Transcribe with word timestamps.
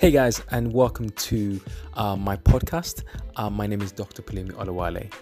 Hey 0.00 0.10
guys, 0.10 0.42
and 0.50 0.72
welcome 0.72 1.10
to 1.10 1.60
uh, 1.92 2.16
my 2.16 2.34
podcast. 2.34 3.02
Uh, 3.36 3.50
my 3.50 3.66
name 3.66 3.82
is 3.82 3.92
Dr. 3.92 4.22
Pelumi 4.22 4.52
Olawale. 4.52 5.12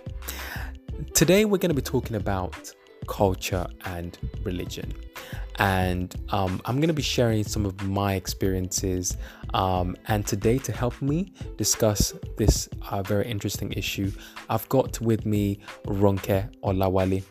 Today 1.14 1.46
we're 1.46 1.58
going 1.58 1.71
to 1.71 1.74
be 1.74 1.82
talking 1.82 2.14
about 2.14 2.72
culture 3.08 3.67
and 3.87 4.17
religion. 4.44 4.94
And 5.56 6.14
um, 6.28 6.62
I'm 6.64 6.76
going 6.76 6.87
to 6.87 6.94
be 6.94 7.03
sharing 7.03 7.42
some 7.42 7.67
of 7.67 7.83
my 7.88 8.14
experiences. 8.14 9.17
Um, 9.53 9.96
and 10.06 10.24
today, 10.24 10.58
to 10.58 10.71
help 10.71 11.03
me 11.03 11.33
discuss 11.56 12.15
this 12.37 12.69
uh, 12.88 13.03
very 13.03 13.29
interesting 13.29 13.72
issue, 13.72 14.13
I've 14.49 14.69
got 14.69 15.01
with 15.01 15.26
me 15.26 15.58
Ronke 15.87 16.55
Olawale. 16.62 17.24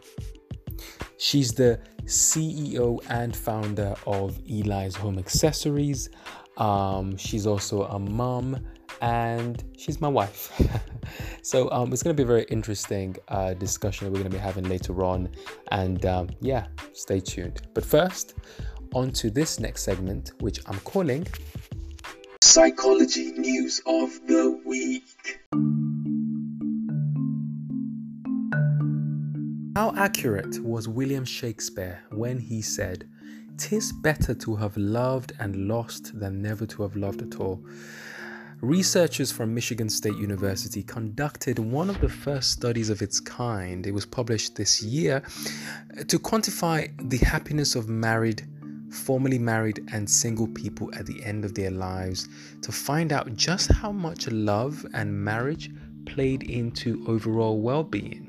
She's 1.18 1.54
the 1.54 1.80
CEO 2.04 3.02
and 3.10 3.34
founder 3.34 3.96
of 4.06 4.38
Eli's 4.50 4.98
Home 4.98 5.18
Accessories. 5.18 6.10
Um, 6.58 7.16
she's 7.18 7.48
also 7.48 7.84
a 7.84 8.00
mom 8.00 8.60
and 9.02 9.64
she's 9.78 10.02
my 10.02 10.08
wife. 10.08 10.52
so 11.42 11.70
um, 11.72 11.94
it's 11.94 12.04
going 12.04 12.16
to 12.16 12.20
be 12.20 12.24
a 12.24 12.28
very 12.28 12.46
interesting 12.50 13.16
uh, 13.28 13.54
discussion 13.54 14.06
that 14.06 14.12
we're 14.12 14.20
going 14.20 14.32
to 14.32 14.38
be 14.38 14.42
having 14.42 14.66
later 14.66 15.04
on. 15.04 15.30
And 15.72 16.06
um, 16.06 16.30
yeah, 16.42 16.68
stay 16.94 17.20
tuned. 17.20 17.62
But 17.74 17.86
first, 17.86 18.36
on 18.94 19.12
to 19.12 19.30
this 19.30 19.60
next 19.60 19.84
segment, 19.84 20.32
which 20.40 20.60
I'm 20.66 20.80
calling 20.80 21.28
Psychology 22.42 23.32
News 23.34 23.82
of 23.86 24.10
the 24.28 24.60
Week. 24.66 25.04
How 29.76 29.94
accurate 29.96 30.60
was 30.64 30.88
William 30.88 31.24
Shakespeare 31.24 32.04
when 32.10 32.40
he 32.40 32.64
said, 32.64 33.08
"'Tis 33.58 33.92
better 33.92 34.36
to 34.36 34.56
have 34.56 34.78
loved 34.78 35.34
and 35.40 35.68
lost 35.68 36.20
than 36.20 36.42
never 36.42 36.66
to 36.66 36.84
have 36.84 36.96
loved 36.96 37.22
at 37.22 37.40
all"? 37.40 37.64
Researchers 38.62 39.32
from 39.32 39.54
Michigan 39.54 39.90
State 39.90 40.18
University 40.18 40.82
conducted 40.82 41.60
one 41.60 41.90
of 41.90 42.02
the 42.02 42.10
first 42.10 42.52
studies 42.52 42.90
of 42.90 43.02
its 43.02 43.20
kind. 43.20 43.86
It 43.86 43.94
was 43.94 44.06
published 44.06 44.56
this 44.56 44.82
year 44.82 45.22
uh, 46.00 46.04
to 46.06 46.18
quantify 46.18 46.92
the 47.10 47.18
happiness 47.18 47.76
of 47.76 47.88
married, 47.88 48.48
formerly 48.90 49.38
married, 49.38 49.88
and 49.92 50.10
single 50.10 50.48
people 50.48 50.90
at 50.96 51.06
the 51.06 51.24
end 51.24 51.46
of 51.46 51.54
their 51.54 51.72
lives 51.72 52.30
to 52.62 52.72
find 52.72 53.14
out 53.14 53.36
just 53.36 53.72
how 53.72 53.92
much 53.92 54.28
love 54.30 54.86
and 54.94 55.24
marriage 55.24 55.72
played 56.06 56.44
into 56.44 57.04
overall 57.08 57.62
well 57.62 57.84
being. 57.84 58.27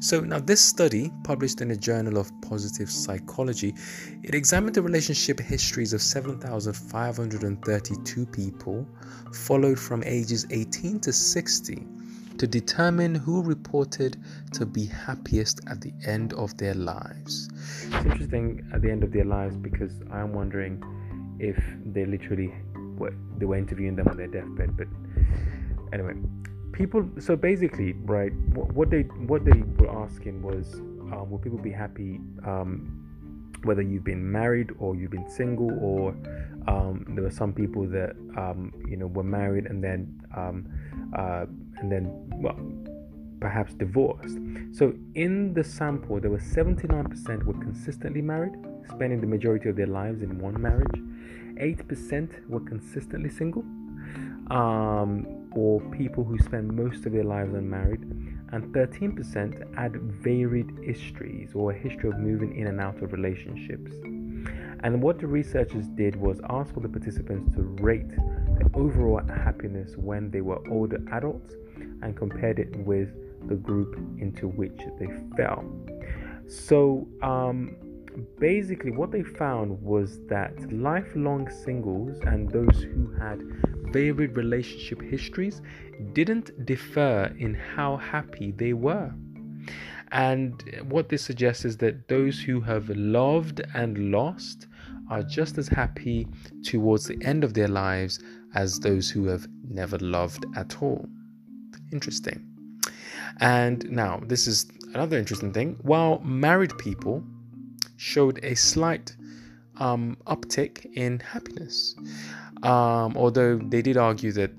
So, 0.00 0.20
now 0.20 0.38
this 0.38 0.60
study, 0.60 1.10
published 1.24 1.60
in 1.60 1.68
the 1.68 1.76
Journal 1.76 2.18
of 2.18 2.30
Positive 2.40 2.90
Psychology, 2.90 3.74
it 4.22 4.34
examined 4.34 4.74
the 4.74 4.82
relationship 4.82 5.40
histories 5.40 5.92
of 5.92 6.02
7,532 6.02 8.26
people, 8.26 8.86
followed 9.32 9.78
from 9.78 10.02
ages 10.04 10.46
18 10.50 11.00
to 11.00 11.12
60, 11.12 11.86
to 12.38 12.46
determine 12.46 13.14
who 13.14 13.42
reported 13.42 14.16
to 14.52 14.64
be 14.64 14.86
happiest 14.86 15.60
at 15.68 15.80
the 15.80 15.92
end 16.06 16.32
of 16.34 16.56
their 16.56 16.74
lives. 16.74 17.48
It's 17.84 18.06
interesting 18.06 18.64
at 18.72 18.82
the 18.82 18.90
end 18.90 19.02
of 19.02 19.12
their 19.12 19.24
lives 19.24 19.56
because 19.56 19.92
I'm 20.12 20.32
wondering 20.32 20.82
if 21.40 21.56
they 21.84 22.06
literally 22.06 22.54
were, 22.96 23.12
they 23.38 23.44
were 23.44 23.56
interviewing 23.56 23.96
them 23.96 24.08
on 24.08 24.16
their 24.16 24.28
deathbed. 24.28 24.76
But 24.76 24.86
anyway, 25.92 26.14
people 26.78 27.04
so 27.18 27.34
basically 27.34 27.92
right 28.04 28.32
what 28.54 28.88
they 28.88 29.02
what 29.32 29.44
they 29.44 29.62
were 29.78 29.90
asking 30.04 30.40
was 30.40 30.74
um, 31.12 31.28
will 31.28 31.38
people 31.38 31.58
be 31.58 31.72
happy 31.72 32.20
um, 32.46 33.04
whether 33.64 33.82
you've 33.82 34.04
been 34.04 34.30
married 34.30 34.70
or 34.78 34.94
you've 34.94 35.10
been 35.10 35.28
single 35.28 35.72
or 35.82 36.10
um, 36.68 37.04
there 37.08 37.24
were 37.24 37.36
some 37.42 37.52
people 37.52 37.84
that 37.88 38.10
um, 38.36 38.72
you 38.88 38.96
know 38.96 39.08
were 39.08 39.24
married 39.24 39.66
and 39.66 39.82
then 39.82 40.00
um, 40.36 40.66
uh, 41.16 41.46
and 41.78 41.90
then 41.90 42.04
well 42.36 42.58
perhaps 43.40 43.72
divorced. 43.74 44.38
So 44.72 44.92
in 45.14 45.54
the 45.54 45.62
sample 45.62 46.20
there 46.20 46.30
were 46.30 46.38
79% 46.38 47.44
were 47.44 47.52
consistently 47.54 48.22
married 48.22 48.54
spending 48.88 49.20
the 49.20 49.26
majority 49.26 49.68
of 49.68 49.76
their 49.76 49.86
lives 49.86 50.22
in 50.22 50.38
one 50.38 50.60
marriage. 50.60 51.00
8% 51.56 52.48
were 52.48 52.60
consistently 52.60 53.28
single. 53.28 53.64
Um, 54.50 55.37
or 55.52 55.80
people 55.90 56.24
who 56.24 56.38
spend 56.38 56.72
most 56.72 57.06
of 57.06 57.12
their 57.12 57.24
lives 57.24 57.54
unmarried, 57.54 58.02
and 58.52 58.74
13% 58.74 59.76
had 59.76 59.96
varied 60.00 60.70
histories 60.82 61.50
or 61.54 61.72
a 61.72 61.78
history 61.78 62.08
of 62.08 62.18
moving 62.18 62.56
in 62.56 62.66
and 62.66 62.80
out 62.80 63.02
of 63.02 63.12
relationships. 63.12 63.92
And 64.80 65.02
what 65.02 65.18
the 65.18 65.26
researchers 65.26 65.88
did 65.88 66.16
was 66.16 66.40
ask 66.48 66.72
for 66.72 66.80
the 66.80 66.88
participants 66.88 67.54
to 67.56 67.62
rate 67.62 68.08
their 68.10 68.70
overall 68.74 69.20
happiness 69.26 69.96
when 69.96 70.30
they 70.30 70.40
were 70.40 70.60
older 70.70 70.98
adults 71.12 71.54
and 72.02 72.16
compared 72.16 72.58
it 72.58 72.74
with 72.76 73.08
the 73.48 73.56
group 73.56 73.96
into 74.20 74.48
which 74.48 74.80
they 74.98 75.08
fell. 75.36 75.64
So, 76.46 77.06
um, 77.22 77.76
basically, 78.38 78.90
what 78.90 79.10
they 79.10 79.22
found 79.22 79.82
was 79.82 80.20
that 80.28 80.72
lifelong 80.72 81.50
singles 81.50 82.18
and 82.22 82.48
those 82.50 82.82
who 82.82 83.12
had 83.20 83.42
varied 83.92 84.36
relationship 84.36 85.00
histories 85.02 85.60
didn't 86.12 86.66
differ 86.66 87.34
in 87.38 87.54
how 87.54 87.96
happy 87.96 88.52
they 88.52 88.72
were. 88.72 89.12
And 90.12 90.62
what 90.88 91.08
this 91.08 91.22
suggests 91.22 91.64
is 91.64 91.76
that 91.78 92.08
those 92.08 92.40
who 92.40 92.60
have 92.62 92.88
loved 92.90 93.60
and 93.74 94.10
lost 94.10 94.66
are 95.10 95.22
just 95.22 95.58
as 95.58 95.68
happy 95.68 96.26
towards 96.62 97.06
the 97.06 97.18
end 97.22 97.44
of 97.44 97.54
their 97.54 97.68
lives 97.68 98.20
as 98.54 98.80
those 98.80 99.10
who 99.10 99.26
have 99.26 99.46
never 99.68 99.98
loved 99.98 100.46
at 100.56 100.82
all. 100.82 101.06
Interesting. 101.92 102.46
And 103.40 103.88
now, 103.90 104.20
this 104.26 104.46
is 104.46 104.66
another 104.94 105.18
interesting 105.18 105.52
thing. 105.52 105.78
While 105.82 106.20
married 106.20 106.76
people 106.78 107.22
showed 107.96 108.40
a 108.42 108.54
slight 108.54 109.14
um, 109.76 110.16
uptick 110.26 110.86
in 110.94 111.20
happiness, 111.20 111.94
um, 112.62 113.16
although 113.16 113.58
they 113.58 113.82
did 113.82 113.96
argue 113.96 114.32
that 114.32 114.50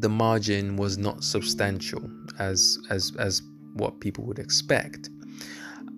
the 0.00 0.08
margin 0.08 0.76
was 0.76 0.98
not 0.98 1.24
substantial 1.24 2.10
as 2.38 2.78
as 2.90 3.12
as 3.18 3.42
what 3.74 4.00
people 4.00 4.24
would 4.24 4.38
expect. 4.38 5.10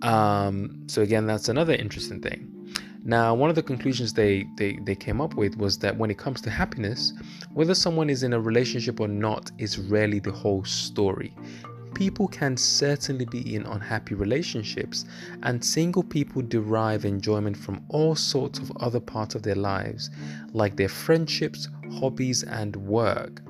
Um, 0.01 0.85
so 0.87 1.01
again, 1.01 1.25
that's 1.25 1.49
another 1.49 1.73
interesting 1.73 2.21
thing. 2.21 2.55
Now, 3.03 3.33
one 3.33 3.49
of 3.49 3.55
the 3.55 3.63
conclusions 3.63 4.13
they, 4.13 4.45
they 4.57 4.77
they 4.83 4.95
came 4.95 5.21
up 5.21 5.35
with 5.35 5.57
was 5.57 5.79
that 5.79 5.97
when 5.97 6.11
it 6.11 6.17
comes 6.17 6.41
to 6.41 6.49
happiness, 6.49 7.13
whether 7.53 7.73
someone 7.73 8.09
is 8.09 8.23
in 8.23 8.33
a 8.33 8.39
relationship 8.39 8.99
or 8.99 9.07
not 9.07 9.51
is 9.57 9.77
rarely 9.77 10.19
the 10.19 10.31
whole 10.31 10.63
story 10.65 11.33
people 11.99 12.29
can 12.29 12.55
certainly 12.55 13.25
be 13.25 13.55
in 13.55 13.65
unhappy 13.65 14.15
relationships, 14.15 15.03
and 15.43 15.61
single 15.61 16.01
people 16.01 16.41
derive 16.41 17.03
enjoyment 17.03 17.57
from 17.57 17.83
all 17.89 18.15
sorts 18.15 18.57
of 18.57 18.71
other 18.77 19.01
parts 19.01 19.35
of 19.35 19.43
their 19.43 19.55
lives, 19.55 20.09
like 20.53 20.77
their 20.77 20.87
friendships, 20.87 21.67
hobbies, 21.99 22.43
and 22.43 22.73
work. 22.77 23.41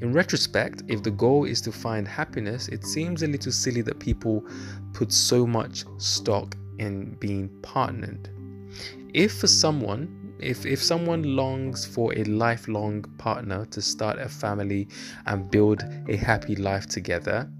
In 0.00 0.12
retrospect, 0.12 0.84
if 0.86 1.02
the 1.02 1.10
goal 1.10 1.46
is 1.46 1.60
to 1.62 1.72
find 1.72 2.06
happiness, 2.06 2.68
it 2.68 2.84
seems 2.84 3.24
a 3.24 3.26
little 3.26 3.50
silly 3.50 3.82
that 3.82 3.98
people 3.98 4.44
put 4.92 5.12
so 5.12 5.44
much 5.44 5.84
stock 5.98 6.56
in 6.78 7.16
being 7.18 7.48
partnered. 7.62 8.30
If 9.14 9.40
for 9.40 9.48
someone 9.48 10.22
if 10.38 10.66
if 10.66 10.82
someone 10.82 11.22
longs 11.22 11.86
for 11.86 12.12
a 12.14 12.22
lifelong 12.24 13.02
partner 13.16 13.64
to 13.64 13.80
start 13.80 14.18
a 14.18 14.28
family 14.28 14.86
and 15.24 15.50
build 15.50 15.82
a 16.08 16.16
happy 16.16 16.54
life 16.54 16.86
together 16.86 17.50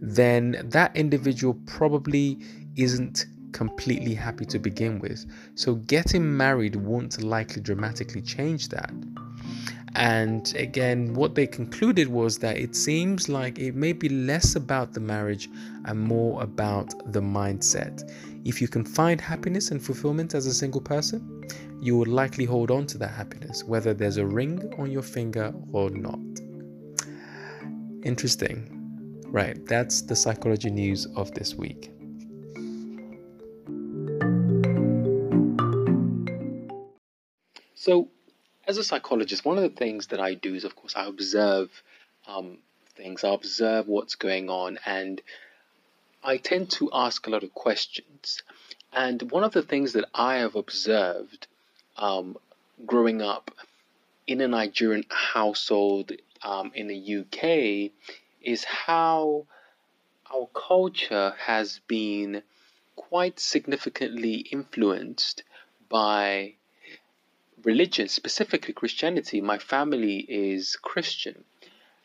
then 0.00 0.60
that 0.64 0.96
individual 0.96 1.54
probably 1.66 2.38
isn't 2.76 3.26
completely 3.52 4.14
happy 4.14 4.44
to 4.46 4.58
begin 4.58 4.98
with. 5.00 5.26
So 5.54 5.76
getting 5.76 6.36
married 6.36 6.76
won't 6.76 7.22
likely 7.22 7.62
dramatically 7.62 8.22
change 8.22 8.68
that. 8.68 8.92
And 9.94 10.54
again, 10.54 11.14
what 11.14 11.34
they 11.34 11.46
concluded 11.46 12.08
was 12.08 12.38
that 12.38 12.58
it 12.58 12.76
seems 12.76 13.28
like 13.28 13.58
it 13.58 13.74
may 13.74 13.92
be 13.92 14.08
less 14.08 14.54
about 14.54 14.92
the 14.92 15.00
marriage 15.00 15.48
and 15.86 15.98
more 15.98 16.42
about 16.42 17.12
the 17.12 17.20
mindset. 17.20 18.08
If 18.44 18.60
you 18.60 18.68
can 18.68 18.84
find 18.84 19.20
happiness 19.20 19.70
and 19.70 19.82
fulfillment 19.82 20.34
as 20.34 20.46
a 20.46 20.54
single 20.54 20.80
person, 20.80 21.42
you 21.80 21.96
will 21.96 22.06
likely 22.06 22.44
hold 22.44 22.70
on 22.70 22.86
to 22.86 22.98
that 22.98 23.10
happiness, 23.10 23.64
whether 23.64 23.94
there's 23.94 24.18
a 24.18 24.26
ring 24.26 24.72
on 24.78 24.90
your 24.90 25.02
finger 25.02 25.52
or 25.72 25.90
not. 25.90 26.20
Interesting. 28.04 28.77
Right, 29.30 29.64
that's 29.66 30.00
the 30.02 30.16
psychology 30.16 30.70
news 30.70 31.04
of 31.14 31.32
this 31.34 31.54
week. 31.54 31.90
So, 37.74 38.08
as 38.66 38.78
a 38.78 38.84
psychologist, 38.84 39.44
one 39.44 39.58
of 39.58 39.62
the 39.62 39.76
things 39.76 40.06
that 40.08 40.20
I 40.20 40.32
do 40.32 40.54
is, 40.54 40.64
of 40.64 40.74
course, 40.74 40.96
I 40.96 41.06
observe 41.06 41.70
um, 42.26 42.58
things, 42.96 43.22
I 43.22 43.28
observe 43.34 43.86
what's 43.86 44.14
going 44.14 44.48
on, 44.48 44.78
and 44.86 45.20
I 46.24 46.38
tend 46.38 46.70
to 46.72 46.90
ask 46.94 47.26
a 47.26 47.30
lot 47.30 47.44
of 47.44 47.52
questions. 47.52 48.42
And 48.94 49.30
one 49.30 49.44
of 49.44 49.52
the 49.52 49.62
things 49.62 49.92
that 49.92 50.06
I 50.14 50.36
have 50.36 50.56
observed 50.56 51.46
um, 51.98 52.38
growing 52.86 53.20
up 53.20 53.50
in 54.26 54.40
a 54.40 54.48
Nigerian 54.48 55.04
household 55.10 56.12
um, 56.42 56.72
in 56.74 56.88
the 56.88 57.18
UK 57.18 57.92
is 58.48 58.64
how 58.64 59.46
our 60.32 60.48
culture 60.54 61.34
has 61.38 61.80
been 61.86 62.42
quite 62.96 63.38
significantly 63.38 64.36
influenced 64.36 65.42
by 65.90 66.54
religion, 67.62 68.08
specifically 68.08 68.72
Christianity. 68.72 69.42
My 69.42 69.58
family 69.58 70.16
is 70.16 70.76
Christian. 70.76 71.44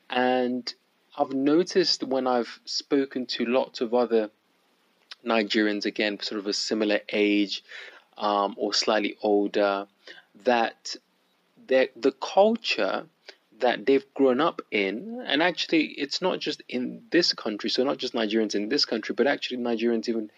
And 0.10 0.72
I've 1.18 1.34
noticed 1.34 2.04
when 2.04 2.28
I've 2.28 2.60
spoken 2.66 3.26
to 3.28 3.46
lots 3.46 3.80
of 3.80 3.94
other 3.94 4.30
Nigerians, 5.26 5.86
again, 5.86 6.20
sort 6.20 6.40
of 6.40 6.48
a 6.48 6.54
similar 6.54 7.00
age 7.08 7.64
um, 8.18 8.56
or 8.58 8.74
slightly 8.74 9.16
older, 9.22 9.88
that 10.44 10.98
the 11.68 12.14
culture 12.20 13.06
that 13.64 13.86
they've 13.86 14.14
grown 14.14 14.42
up 14.42 14.62
in, 14.72 15.24
and 15.26 15.42
actually, 15.42 15.86
it's 15.86 16.22
not 16.22 16.40
just 16.40 16.62
in 16.68 17.04
this 17.12 17.32
country, 17.32 17.70
so 17.70 17.84
not 17.86 17.98
just 17.98 18.14
Nigerians 18.14 18.56
in 18.56 18.68
this 18.68 18.84
country, 18.84 19.16
but 19.16 19.26
actually 19.26 19.58
Nigerians 19.58 20.10
even 20.10 20.30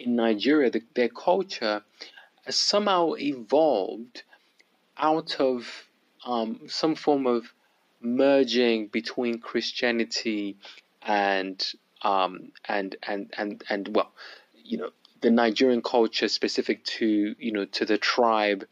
in 0.00 0.16
Nigeria, 0.16 0.68
the, 0.68 0.82
their 0.94 1.08
culture 1.08 1.84
has 2.44 2.56
somehow 2.56 3.12
evolved 3.14 4.24
out 4.98 5.36
of 5.40 5.88
um, 6.26 6.62
some 6.66 6.96
form 6.96 7.26
of 7.28 7.52
merging 8.00 8.88
between 8.88 9.38
Christianity 9.38 10.56
and 11.02 11.64
um, 12.02 12.50
and 12.64 12.96
and 13.06 13.32
and 13.38 13.62
and 13.68 13.94
well, 13.94 14.10
you 14.64 14.78
know, 14.78 14.90
the 15.20 15.30
Nigerian 15.30 15.82
culture 15.82 16.26
specific 16.26 16.84
to 16.96 17.36
you 17.38 17.52
know 17.52 17.64
to 17.66 17.84
the 17.84 17.96
tribe, 17.96 18.66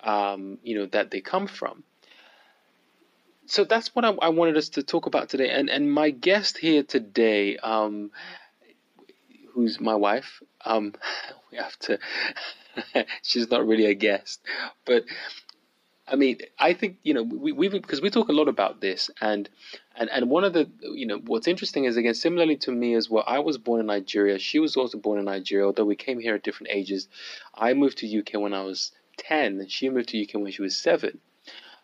um, 0.00 0.58
you 0.62 0.78
know 0.78 0.86
that 0.86 1.10
they 1.10 1.22
come 1.22 1.46
from. 1.46 1.82
So 3.46 3.64
that's 3.64 3.94
what 3.94 4.04
I, 4.04 4.10
I, 4.22 4.28
wanted 4.30 4.56
us 4.56 4.70
to 4.70 4.82
talk 4.82 5.06
about 5.06 5.28
today, 5.28 5.50
and 5.50 5.68
and 5.68 5.90
my 5.92 6.10
guest 6.10 6.58
here 6.58 6.82
today, 6.82 7.56
um, 7.58 8.10
who's 9.52 9.80
my 9.80 9.94
wife, 9.94 10.42
um, 10.64 10.94
we 11.50 11.58
have 11.58 11.78
to. 11.80 11.98
she's 13.22 13.50
not 13.50 13.66
really 13.66 13.86
a 13.86 13.94
guest, 13.94 14.40
but 14.84 15.04
I 16.06 16.16
mean, 16.16 16.38
I 16.58 16.74
think 16.74 16.98
you 17.02 17.14
know 17.14 17.22
we 17.22 17.52
we 17.52 17.68
because 17.68 18.02
we 18.02 18.10
talk 18.10 18.28
a 18.28 18.32
lot 18.32 18.48
about 18.48 18.80
this, 18.80 19.10
and 19.20 19.48
and 19.96 20.10
and 20.10 20.28
one 20.28 20.44
of 20.44 20.52
the 20.52 20.70
you 20.82 21.06
know 21.06 21.18
what's 21.18 21.48
interesting 21.48 21.84
is 21.84 21.96
again 21.96 22.14
similarly 22.14 22.56
to 22.58 22.72
me 22.72 22.94
as 22.94 23.08
well. 23.08 23.24
I 23.26 23.38
was 23.38 23.56
born 23.56 23.80
in 23.80 23.86
Nigeria. 23.86 24.38
She 24.38 24.58
was 24.58 24.76
also 24.76 24.98
born 24.98 25.18
in 25.18 25.24
Nigeria, 25.24 25.66
although 25.66 25.84
we 25.84 25.96
came 25.96 26.20
here 26.20 26.34
at 26.34 26.42
different 26.42 26.72
ages. 26.72 27.08
I 27.54 27.72
moved 27.74 27.98
to 27.98 28.18
UK 28.18 28.34
when 28.34 28.52
I 28.52 28.62
was 28.62 28.92
ten. 29.16 29.66
She 29.68 29.88
moved 29.88 30.10
to 30.10 30.22
UK 30.22 30.34
when 30.34 30.52
she 30.52 30.62
was 30.62 30.76
seven. 30.76 31.20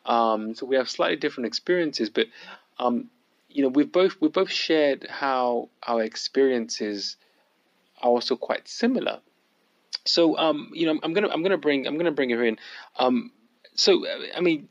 Um, 0.06 0.54
so 0.54 0.66
we 0.66 0.76
have 0.76 0.88
slightly 0.88 1.16
different 1.16 1.46
experiences, 1.46 2.10
but 2.10 2.26
um, 2.78 3.10
you 3.48 3.62
know 3.62 3.68
we've 3.68 3.90
both 3.90 4.16
we've 4.20 4.32
both 4.32 4.50
shared 4.50 5.06
how 5.08 5.68
our 5.86 6.02
experiences 6.02 7.16
are 8.02 8.10
also 8.10 8.36
quite 8.36 8.68
similar. 8.68 9.20
So 10.04 10.38
um, 10.38 10.70
you 10.72 10.86
know 10.86 10.98
I'm 11.02 11.12
gonna 11.12 11.28
I'm 11.28 11.42
gonna 11.42 11.58
bring 11.58 11.86
I'm 11.86 11.96
gonna 11.96 12.12
bring 12.12 12.30
her 12.30 12.44
in. 12.44 12.58
Um, 12.98 13.32
so, 13.74 14.06
uh, 14.06 14.18
I 14.36 14.40
mean, 14.40 14.68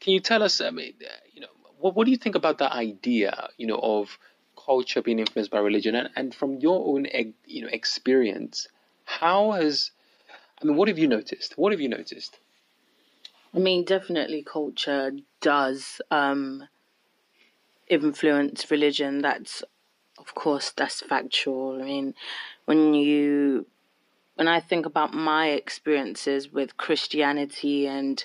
can 0.00 0.12
you 0.12 0.20
tell 0.20 0.42
us, 0.42 0.60
I 0.60 0.70
mean, 0.70 0.94
you 1.32 1.40
know, 1.40 1.48
what, 1.78 1.96
what 1.96 2.04
do 2.04 2.10
you 2.10 2.16
think 2.16 2.36
about 2.36 2.58
that 2.58 2.72
idea, 2.72 3.48
you 3.56 3.66
know, 3.66 3.80
of 3.82 4.18
culture 4.56 5.02
being 5.02 5.18
influenced 5.18 5.50
by 5.50 5.58
religion? 5.58 5.94
And, 5.94 6.10
and 6.14 6.34
from 6.34 6.60
your 6.60 6.86
own, 6.86 7.06
you 7.46 7.62
know, 7.62 7.68
experience, 7.68 8.68
how 9.04 9.52
has, 9.52 9.90
I 10.62 10.66
mean, 10.66 10.76
what 10.76 10.88
have 10.88 10.98
you 10.98 11.08
noticed? 11.08 11.54
What 11.58 11.72
have 11.72 11.80
you 11.80 11.88
noticed? 11.88 12.38
I 13.54 13.58
mean, 13.58 13.84
definitely 13.84 14.42
culture 14.42 15.12
does 15.40 16.00
um, 16.10 16.68
influence 17.88 18.70
religion. 18.70 19.20
That's, 19.22 19.62
of 20.18 20.34
course, 20.34 20.72
that's 20.72 21.00
factual. 21.00 21.80
I 21.80 21.84
mean, 21.84 22.14
when 22.64 22.94
you 22.94 23.66
when 24.34 24.48
I 24.48 24.58
think 24.58 24.84
about 24.84 25.14
my 25.14 25.50
experiences 25.50 26.52
with 26.52 26.76
Christianity 26.76 27.86
and 27.86 28.24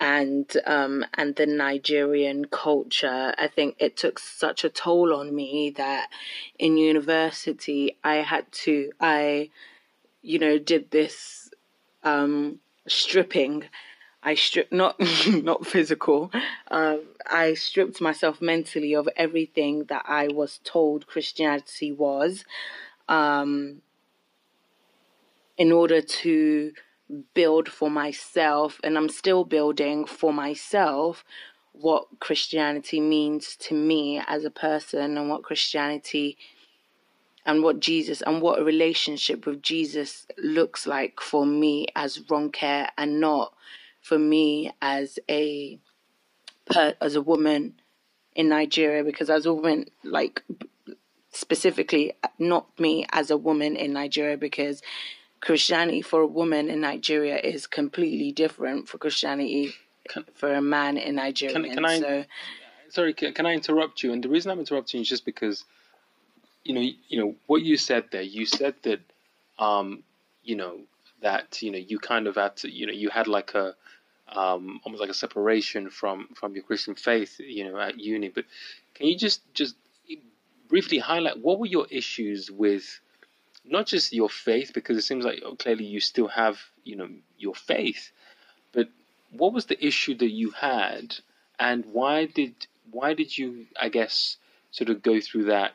and 0.00 0.50
um, 0.66 1.06
and 1.14 1.36
the 1.36 1.46
Nigerian 1.46 2.46
culture, 2.46 3.32
I 3.38 3.46
think 3.46 3.76
it 3.78 3.96
took 3.96 4.18
such 4.18 4.64
a 4.64 4.68
toll 4.68 5.14
on 5.14 5.32
me 5.32 5.70
that 5.76 6.08
in 6.58 6.76
university 6.76 7.96
I 8.02 8.16
had 8.16 8.50
to 8.64 8.90
I, 9.00 9.50
you 10.22 10.40
know, 10.40 10.58
did 10.58 10.90
this 10.90 11.50
um, 12.02 12.58
stripping. 12.88 13.64
I 14.24 14.34
stripped 14.34 14.72
not 14.72 14.98
not 15.28 15.66
physical. 15.66 16.30
Um, 16.70 17.02
I 17.30 17.54
stripped 17.54 18.00
myself 18.00 18.40
mentally 18.40 18.94
of 18.94 19.08
everything 19.16 19.84
that 19.84 20.04
I 20.08 20.28
was 20.28 20.60
told 20.64 21.06
Christianity 21.06 21.92
was. 21.92 22.44
Um, 23.08 23.82
in 25.56 25.70
order 25.70 26.00
to 26.00 26.72
build 27.34 27.68
for 27.68 27.90
myself, 27.90 28.80
and 28.82 28.96
I'm 28.96 29.08
still 29.08 29.44
building 29.44 30.04
for 30.06 30.32
myself 30.32 31.24
what 31.72 32.06
Christianity 32.18 33.00
means 33.00 33.56
to 33.56 33.74
me 33.74 34.20
as 34.26 34.44
a 34.44 34.50
person 34.50 35.18
and 35.18 35.28
what 35.28 35.42
Christianity 35.42 36.36
and 37.44 37.62
what 37.62 37.80
Jesus 37.80 38.22
and 38.22 38.40
what 38.40 38.58
a 38.58 38.64
relationship 38.64 39.44
with 39.44 39.62
Jesus 39.62 40.26
looks 40.38 40.86
like 40.86 41.20
for 41.20 41.44
me 41.44 41.86
as 41.94 42.20
Ronke 42.20 42.88
and 42.96 43.20
not 43.20 43.52
for 44.04 44.18
me 44.18 44.70
as 44.82 45.18
a 45.30 45.78
per, 46.66 46.94
as 47.00 47.16
a 47.16 47.22
woman 47.22 47.72
in 48.36 48.50
Nigeria 48.50 49.02
because 49.02 49.30
as 49.30 49.46
a 49.46 49.54
woman 49.54 49.86
like 50.04 50.42
specifically 51.32 52.12
not 52.38 52.66
me 52.78 53.06
as 53.12 53.30
a 53.30 53.36
woman 53.38 53.76
in 53.76 53.94
Nigeria 53.94 54.36
because 54.36 54.82
Christianity 55.40 56.02
for 56.02 56.20
a 56.20 56.26
woman 56.26 56.68
in 56.68 56.82
Nigeria 56.82 57.38
is 57.38 57.66
completely 57.66 58.30
different 58.30 58.88
for 58.88 58.98
Christianity 58.98 59.74
can, 60.06 60.26
for 60.34 60.52
a 60.52 60.60
man 60.60 60.98
in 60.98 61.14
Nigeria. 61.14 61.54
Can, 61.54 61.74
can 61.74 61.84
I, 61.86 61.98
so, 61.98 62.24
sorry, 62.90 63.14
can, 63.14 63.32
can 63.32 63.46
I 63.46 63.54
interrupt 63.54 64.02
you? 64.02 64.12
And 64.12 64.22
the 64.22 64.28
reason 64.28 64.50
I'm 64.50 64.60
interrupting 64.60 64.98
you 64.98 65.02
is 65.02 65.08
just 65.08 65.24
because, 65.24 65.64
you 66.62 66.74
know, 66.74 66.82
you 67.08 67.18
know 67.18 67.34
what 67.46 67.62
you 67.62 67.78
said 67.78 68.04
there. 68.12 68.22
You 68.22 68.44
said 68.44 68.74
that, 68.82 69.00
um, 69.58 70.02
you 70.42 70.56
know, 70.56 70.80
that 71.22 71.62
you 71.62 71.70
know 71.70 71.78
you 71.78 71.98
kind 71.98 72.26
of 72.26 72.36
had 72.36 72.56
to, 72.58 72.70
you 72.70 72.86
know, 72.86 72.92
you 72.92 73.10
had 73.10 73.26
like 73.26 73.54
a, 73.54 73.74
um, 74.28 74.80
almost 74.84 75.00
like 75.00 75.10
a 75.10 75.14
separation 75.14 75.90
from 75.90 76.28
from 76.34 76.54
your 76.54 76.64
Christian 76.64 76.94
faith, 76.94 77.40
you 77.40 77.64
know, 77.64 77.78
at 77.78 77.98
uni. 77.98 78.28
But 78.28 78.44
can 78.94 79.06
you 79.06 79.16
just 79.16 79.40
just 79.54 79.76
briefly 80.68 80.98
highlight 80.98 81.38
what 81.38 81.58
were 81.58 81.66
your 81.66 81.86
issues 81.90 82.50
with 82.50 83.00
not 83.64 83.86
just 83.86 84.12
your 84.12 84.28
faith, 84.28 84.72
because 84.74 84.96
it 84.98 85.02
seems 85.02 85.24
like 85.24 85.42
oh, 85.44 85.56
clearly 85.56 85.84
you 85.84 86.00
still 86.00 86.28
have, 86.28 86.58
you 86.84 86.96
know, 86.96 87.08
your 87.38 87.54
faith, 87.54 88.12
but 88.72 88.88
what 89.30 89.52
was 89.52 89.66
the 89.66 89.84
issue 89.84 90.14
that 90.16 90.30
you 90.30 90.50
had, 90.50 91.14
and 91.58 91.84
why 91.86 92.26
did 92.26 92.54
why 92.90 93.14
did 93.14 93.36
you, 93.36 93.66
I 93.80 93.88
guess, 93.88 94.36
sort 94.70 94.90
of 94.90 95.02
go 95.02 95.20
through 95.20 95.44
that 95.44 95.72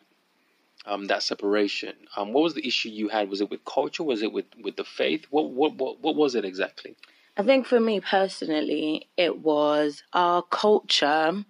um, 0.90 1.06
that 1.08 1.24
separation? 1.24 1.94
Um, 2.18 2.34
what 2.34 2.44
was 2.44 2.56
the 2.56 2.68
issue 2.68 2.90
you 2.90 3.08
had? 3.10 3.30
Was 3.30 3.42
it 3.42 3.50
with 3.50 3.64
culture? 3.64 4.04
Was 4.04 4.22
it 4.22 4.34
with, 4.34 4.46
with 4.62 4.76
the 4.76 4.84
faith? 4.84 5.26
What, 5.30 5.52
what 5.52 5.76
what 5.76 6.02
what 6.02 6.16
was 6.16 6.36
it 6.36 6.44
exactly? 6.44 6.96
I 7.38 7.44
think 7.44 7.68
for 7.68 7.80
me 7.80 8.02
personally, 8.02 9.08
it 9.16 9.40
was 9.40 10.04
our 10.12 10.42
culture 10.42 11.46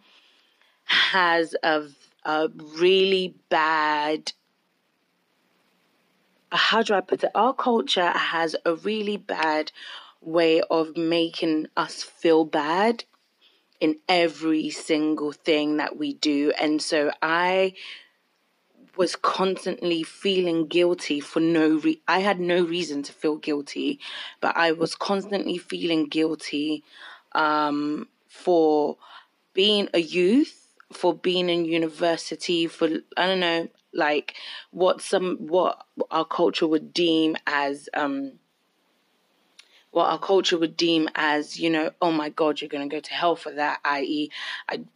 has 0.84 1.56
a, 1.64 1.86
a 2.26 2.50
really 2.78 3.36
bad 3.50 4.34
how 6.52 6.82
do 6.82 6.96
I 6.96 7.02
put 7.02 7.24
it? 7.24 7.32
Our 7.36 7.54
culture 7.54 8.10
has 8.10 8.56
a 8.66 8.74
really 8.74 9.18
bad 9.18 9.72
way 10.22 10.62
of 10.62 10.98
making 10.98 11.68
us 11.78 12.04
feel 12.04 12.44
bad 12.44 13.04
in 13.80 13.98
every 14.10 14.70
single 14.70 15.32
thing 15.32 15.78
that 15.78 15.98
we 15.98 16.14
do. 16.14 16.52
And 16.60 16.82
so 16.82 17.12
I 17.22 17.74
was 19.00 19.16
constantly 19.16 20.04
feeling 20.04 20.68
guilty 20.68 21.22
for 21.22 21.40
no 21.40 21.78
re- 21.78 22.02
I 22.06 22.20
had 22.20 22.38
no 22.38 22.62
reason 22.62 23.02
to 23.04 23.14
feel 23.14 23.38
guilty, 23.38 23.98
but 24.42 24.58
I 24.58 24.74
was 24.74 24.94
constantly 24.94 25.58
feeling 25.58 26.10
guilty 26.10 26.84
um, 27.32 28.10
for 28.28 28.98
being 29.54 29.88
a 29.94 30.02
youth, 30.02 30.68
for 30.92 31.14
being 31.14 31.48
in 31.48 31.64
university, 31.64 32.68
for 32.68 32.90
I 33.16 33.26
don't 33.26 33.40
know, 33.40 33.70
like 33.94 34.36
what 34.72 35.02
some 35.02 35.38
what 35.48 35.82
our 36.12 36.26
culture 36.26 36.68
would 36.68 36.94
deem 36.94 37.38
as 37.48 37.88
um 37.94 38.34
what 39.92 40.12
our 40.12 40.20
culture 40.20 40.58
would 40.58 40.78
deem 40.78 41.10
as, 41.16 41.58
you 41.60 41.70
know, 41.70 41.90
oh 42.02 42.12
my 42.12 42.30
God, 42.30 42.62
you're 42.62 42.70
going 42.70 42.88
to 42.88 42.96
go 42.96 43.00
to 43.00 43.14
hell 43.14 43.36
for 43.36 43.52
that, 43.54 43.80
i.e., 43.84 44.30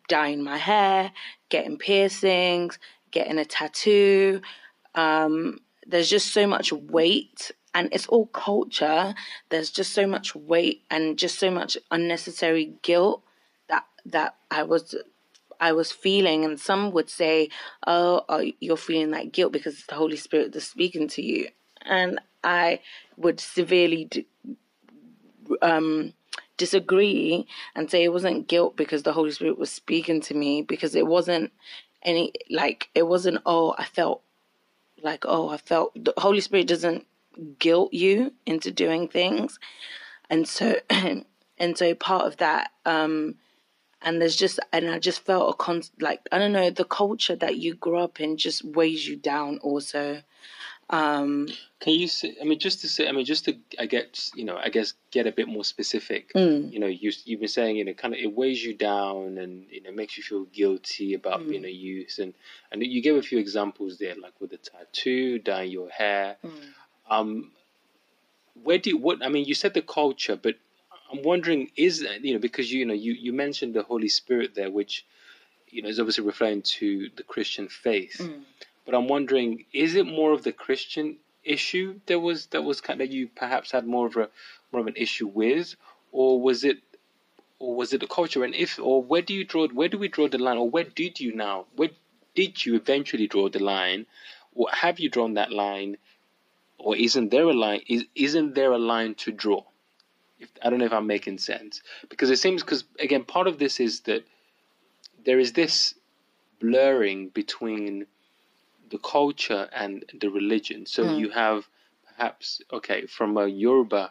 dyeing 0.07 0.43
my 0.43 0.57
hair, 0.57 1.11
getting 1.49 1.77
piercings, 1.77 2.77
getting 3.13 3.37
a 3.37 3.45
tattoo. 3.45 4.41
Um, 4.95 5.59
there's 5.87 6.09
just 6.09 6.33
so 6.33 6.45
much 6.47 6.73
weight, 6.73 7.51
and 7.73 7.87
it's 7.93 8.07
all 8.07 8.25
culture. 8.27 9.15
There's 9.49 9.69
just 9.69 9.93
so 9.93 10.05
much 10.05 10.35
weight 10.35 10.83
and 10.91 11.17
just 11.17 11.39
so 11.39 11.49
much 11.49 11.77
unnecessary 11.91 12.73
guilt 12.81 13.23
that 13.69 13.85
that 14.05 14.35
I 14.51 14.63
was 14.63 14.95
I 15.59 15.71
was 15.71 15.91
feeling, 15.91 16.43
and 16.43 16.59
some 16.59 16.91
would 16.91 17.09
say, 17.09 17.49
"Oh, 17.87 18.25
oh 18.27 18.43
you're 18.59 18.77
feeling 18.77 19.11
that 19.11 19.31
guilt 19.31 19.53
because 19.53 19.75
it's 19.75 19.87
the 19.87 19.95
Holy 19.95 20.17
Spirit 20.17 20.51
that's 20.51 20.67
speaking 20.67 21.07
to 21.09 21.21
you," 21.21 21.49
and 21.81 22.19
I 22.43 22.79
would 23.15 23.39
severely 23.39 24.05
d- 24.05 24.27
um, 25.61 26.13
disagree 26.57 27.47
and 27.75 27.89
say 27.89 28.03
it 28.03 28.13
wasn't 28.13 28.47
guilt 28.47 28.75
because 28.75 29.03
the 29.03 29.13
Holy 29.13 29.31
Spirit 29.31 29.57
was 29.57 29.71
speaking 29.71 30.21
to 30.21 30.33
me 30.33 30.61
because 30.61 30.95
it 30.95 31.07
wasn't 31.07 31.51
any 32.03 32.33
like 32.49 32.89
it 32.95 33.03
wasn't 33.03 33.39
oh 33.45 33.75
I 33.77 33.85
felt 33.85 34.21
like 35.01 35.25
oh 35.25 35.49
I 35.49 35.57
felt 35.57 35.93
the 35.95 36.13
Holy 36.17 36.41
Spirit 36.41 36.67
doesn't 36.67 37.05
guilt 37.59 37.93
you 37.93 38.33
into 38.45 38.71
doing 38.71 39.07
things. 39.07 39.59
And 40.29 40.47
so 40.47 40.77
and 40.89 41.77
so 41.77 41.95
part 41.95 42.25
of 42.25 42.37
that 42.37 42.71
um 42.85 43.35
and 44.01 44.21
there's 44.21 44.35
just 44.35 44.59
and 44.71 44.89
I 44.89 44.99
just 44.99 45.21
felt 45.21 45.49
a 45.49 45.57
con 45.57 45.81
like 45.99 46.21
I 46.31 46.37
don't 46.37 46.51
know 46.51 46.69
the 46.69 46.85
culture 46.85 47.35
that 47.37 47.57
you 47.57 47.73
grew 47.75 47.97
up 47.97 48.19
in 48.19 48.37
just 48.37 48.63
weighs 48.63 49.07
you 49.07 49.15
down 49.15 49.59
also 49.59 50.21
um 50.89 51.47
can 51.79 51.93
you 51.93 52.07
say 52.07 52.35
I 52.41 52.43
mean 52.43 52.59
just 52.59 52.81
to 52.81 52.89
say 52.89 53.07
I 53.07 53.11
mean 53.11 53.25
just 53.25 53.45
to 53.45 53.55
I 53.79 53.85
guess 53.85 54.31
you 54.35 54.43
know 54.43 54.57
I 54.57 54.69
guess 54.69 54.93
get 55.11 55.27
a 55.27 55.31
bit 55.31 55.47
more 55.47 55.63
specific 55.63 56.33
mm. 56.33 56.71
you 56.71 56.79
know 56.79 56.87
you 56.87 57.11
you've 57.25 57.39
been 57.39 57.49
saying 57.49 57.77
you 57.77 57.85
know 57.85 57.93
kind 57.93 58.13
of 58.13 58.19
it 58.19 58.35
weighs 58.35 58.63
you 58.63 58.73
down 58.73 59.37
and 59.37 59.65
you 59.71 59.81
know 59.81 59.91
makes 59.91 60.17
you 60.17 60.23
feel 60.23 60.43
guilty 60.45 61.13
about 61.13 61.41
mm. 61.41 61.49
being 61.49 61.65
a 61.65 61.69
youth 61.69 62.19
and 62.19 62.33
and 62.71 62.83
you 62.83 63.01
gave 63.01 63.15
a 63.15 63.21
few 63.21 63.39
examples 63.39 63.97
there 63.97 64.15
like 64.21 64.33
with 64.39 64.51
the 64.51 64.57
tattoo 64.57 65.39
dyeing 65.39 65.71
your 65.71 65.89
hair 65.89 66.35
mm. 66.43 66.51
um 67.09 67.51
where 68.61 68.77
do 68.77 68.91
you, 68.91 68.97
what 68.97 69.23
I 69.23 69.29
mean 69.29 69.45
you 69.45 69.55
said 69.55 69.73
the 69.73 69.81
culture 69.81 70.35
but 70.35 70.55
I'm 71.13 71.21
wondering, 71.21 71.69
is 71.75 72.05
you 72.21 72.33
know 72.33 72.39
because 72.39 72.71
you, 72.71 72.79
you 72.79 72.85
know 72.85 72.93
you 72.93 73.13
you 73.13 73.33
mentioned 73.33 73.75
the 73.75 73.83
Holy 73.83 74.09
Spirit 74.09 74.55
there, 74.55 74.71
which 74.71 75.05
you 75.69 75.83
know 75.83 75.89
is 75.89 75.99
obviously 75.99 76.23
referring 76.23 76.63
to 76.63 77.09
the 77.15 77.23
Christian 77.23 77.67
faith. 77.67 78.19
But 78.85 78.95
I'm 78.95 79.07
wondering, 79.07 79.65
is 79.71 79.95
it 79.95 80.05
more 80.05 80.33
of 80.33 80.43
the 80.43 80.51
Christian 80.51 81.17
issue 81.43 81.99
that 82.05 82.19
was 82.19 82.47
that 82.47 82.63
was 82.63 82.81
kind 82.81 83.01
of 83.01 83.11
you 83.11 83.27
perhaps 83.27 83.71
had 83.71 83.85
more 83.85 84.07
of 84.07 84.15
a 84.15 84.29
more 84.71 84.81
of 84.81 84.87
an 84.87 84.95
issue 84.95 85.27
with, 85.27 85.75
or 86.11 86.41
was 86.41 86.63
it 86.63 86.77
or 87.59 87.75
was 87.75 87.93
it 87.93 88.01
the 88.01 88.07
culture? 88.07 88.43
And 88.43 88.55
if 88.55 88.79
or 88.79 89.01
where 89.01 89.21
do 89.21 89.33
you 89.33 89.45
draw 89.45 89.67
where 89.67 89.89
do 89.89 89.97
we 89.97 90.07
draw 90.07 90.27
the 90.27 90.37
line, 90.37 90.57
or 90.57 90.69
where 90.69 90.83
did 90.83 91.19
you 91.19 91.33
now 91.33 91.65
where 91.75 91.89
did 92.35 92.65
you 92.65 92.75
eventually 92.75 93.27
draw 93.27 93.49
the 93.49 93.63
line, 93.63 94.05
or 94.53 94.67
have 94.71 94.99
you 94.99 95.09
drawn 95.09 95.35
that 95.35 95.51
line, 95.51 95.97
or 96.77 96.95
isn't 96.95 97.29
there 97.29 97.45
a 97.45 97.53
line? 97.53 97.81
Is 97.87 98.05
isn't 98.15 98.55
there 98.55 98.71
a 98.71 98.77
line 98.77 99.15
to 99.15 99.31
draw? 99.31 99.63
If, 100.39 100.49
I 100.61 100.69
don't 100.69 100.79
know 100.79 100.85
if 100.85 100.93
I'm 100.93 101.07
making 101.07 101.37
sense 101.37 101.81
because 102.09 102.29
it 102.29 102.37
seems 102.37 102.63
because 102.63 102.83
again 102.99 103.23
part 103.23 103.47
of 103.47 103.59
this 103.59 103.79
is 103.79 104.01
that 104.01 104.25
there 105.25 105.39
is 105.39 105.53
this 105.53 105.93
blurring 106.59 107.29
between 107.29 108.07
the 108.93 108.99
culture 108.99 109.63
and 109.73 110.05
the 110.21 110.29
religion. 110.29 110.85
So 110.85 111.01
Mm. 111.03 111.17
you 111.21 111.29
have 111.31 111.67
perhaps 112.09 112.61
okay 112.77 112.99
from 113.07 113.29
a 113.37 113.47
Yoruba, 113.47 114.03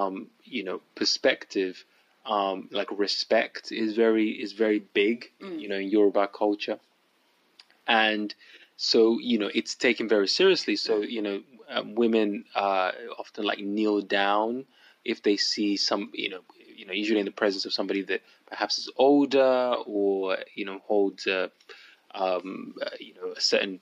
um, 0.00 0.14
you 0.56 0.62
know, 0.64 0.78
perspective, 1.00 1.84
um, 2.34 2.68
like 2.78 2.90
respect 3.06 3.64
is 3.72 3.90
very 4.04 4.28
is 4.44 4.52
very 4.64 4.80
big, 5.00 5.16
Mm. 5.40 5.60
you 5.60 5.68
know, 5.70 5.76
in 5.84 5.88
Yoruba 5.94 6.24
culture, 6.42 6.78
and 7.86 8.34
so 8.76 9.18
you 9.30 9.38
know 9.40 9.50
it's 9.54 9.74
taken 9.74 10.08
very 10.08 10.28
seriously. 10.28 10.76
So 10.76 10.92
you 11.16 11.22
know, 11.22 11.38
uh, 11.74 11.82
women 12.02 12.44
uh, 12.54 12.92
often 13.18 13.44
like 13.44 13.58
kneel 13.60 14.00
down 14.00 14.64
if 15.04 15.22
they 15.22 15.36
see 15.36 15.76
some, 15.76 16.10
you 16.14 16.30
know, 16.30 16.40
you 16.78 16.84
know, 16.86 16.92
usually 16.92 17.20
in 17.20 17.26
the 17.26 17.38
presence 17.42 17.64
of 17.64 17.72
somebody 17.72 18.02
that 18.10 18.22
perhaps 18.46 18.78
is 18.78 18.88
older 18.96 19.76
or 19.86 20.38
you 20.54 20.64
know 20.64 20.78
holds 20.90 21.26
a, 21.26 21.50
um, 22.14 22.74
uh, 22.84 22.90
you 22.98 23.14
know, 23.14 23.32
a 23.36 23.40
certain 23.40 23.80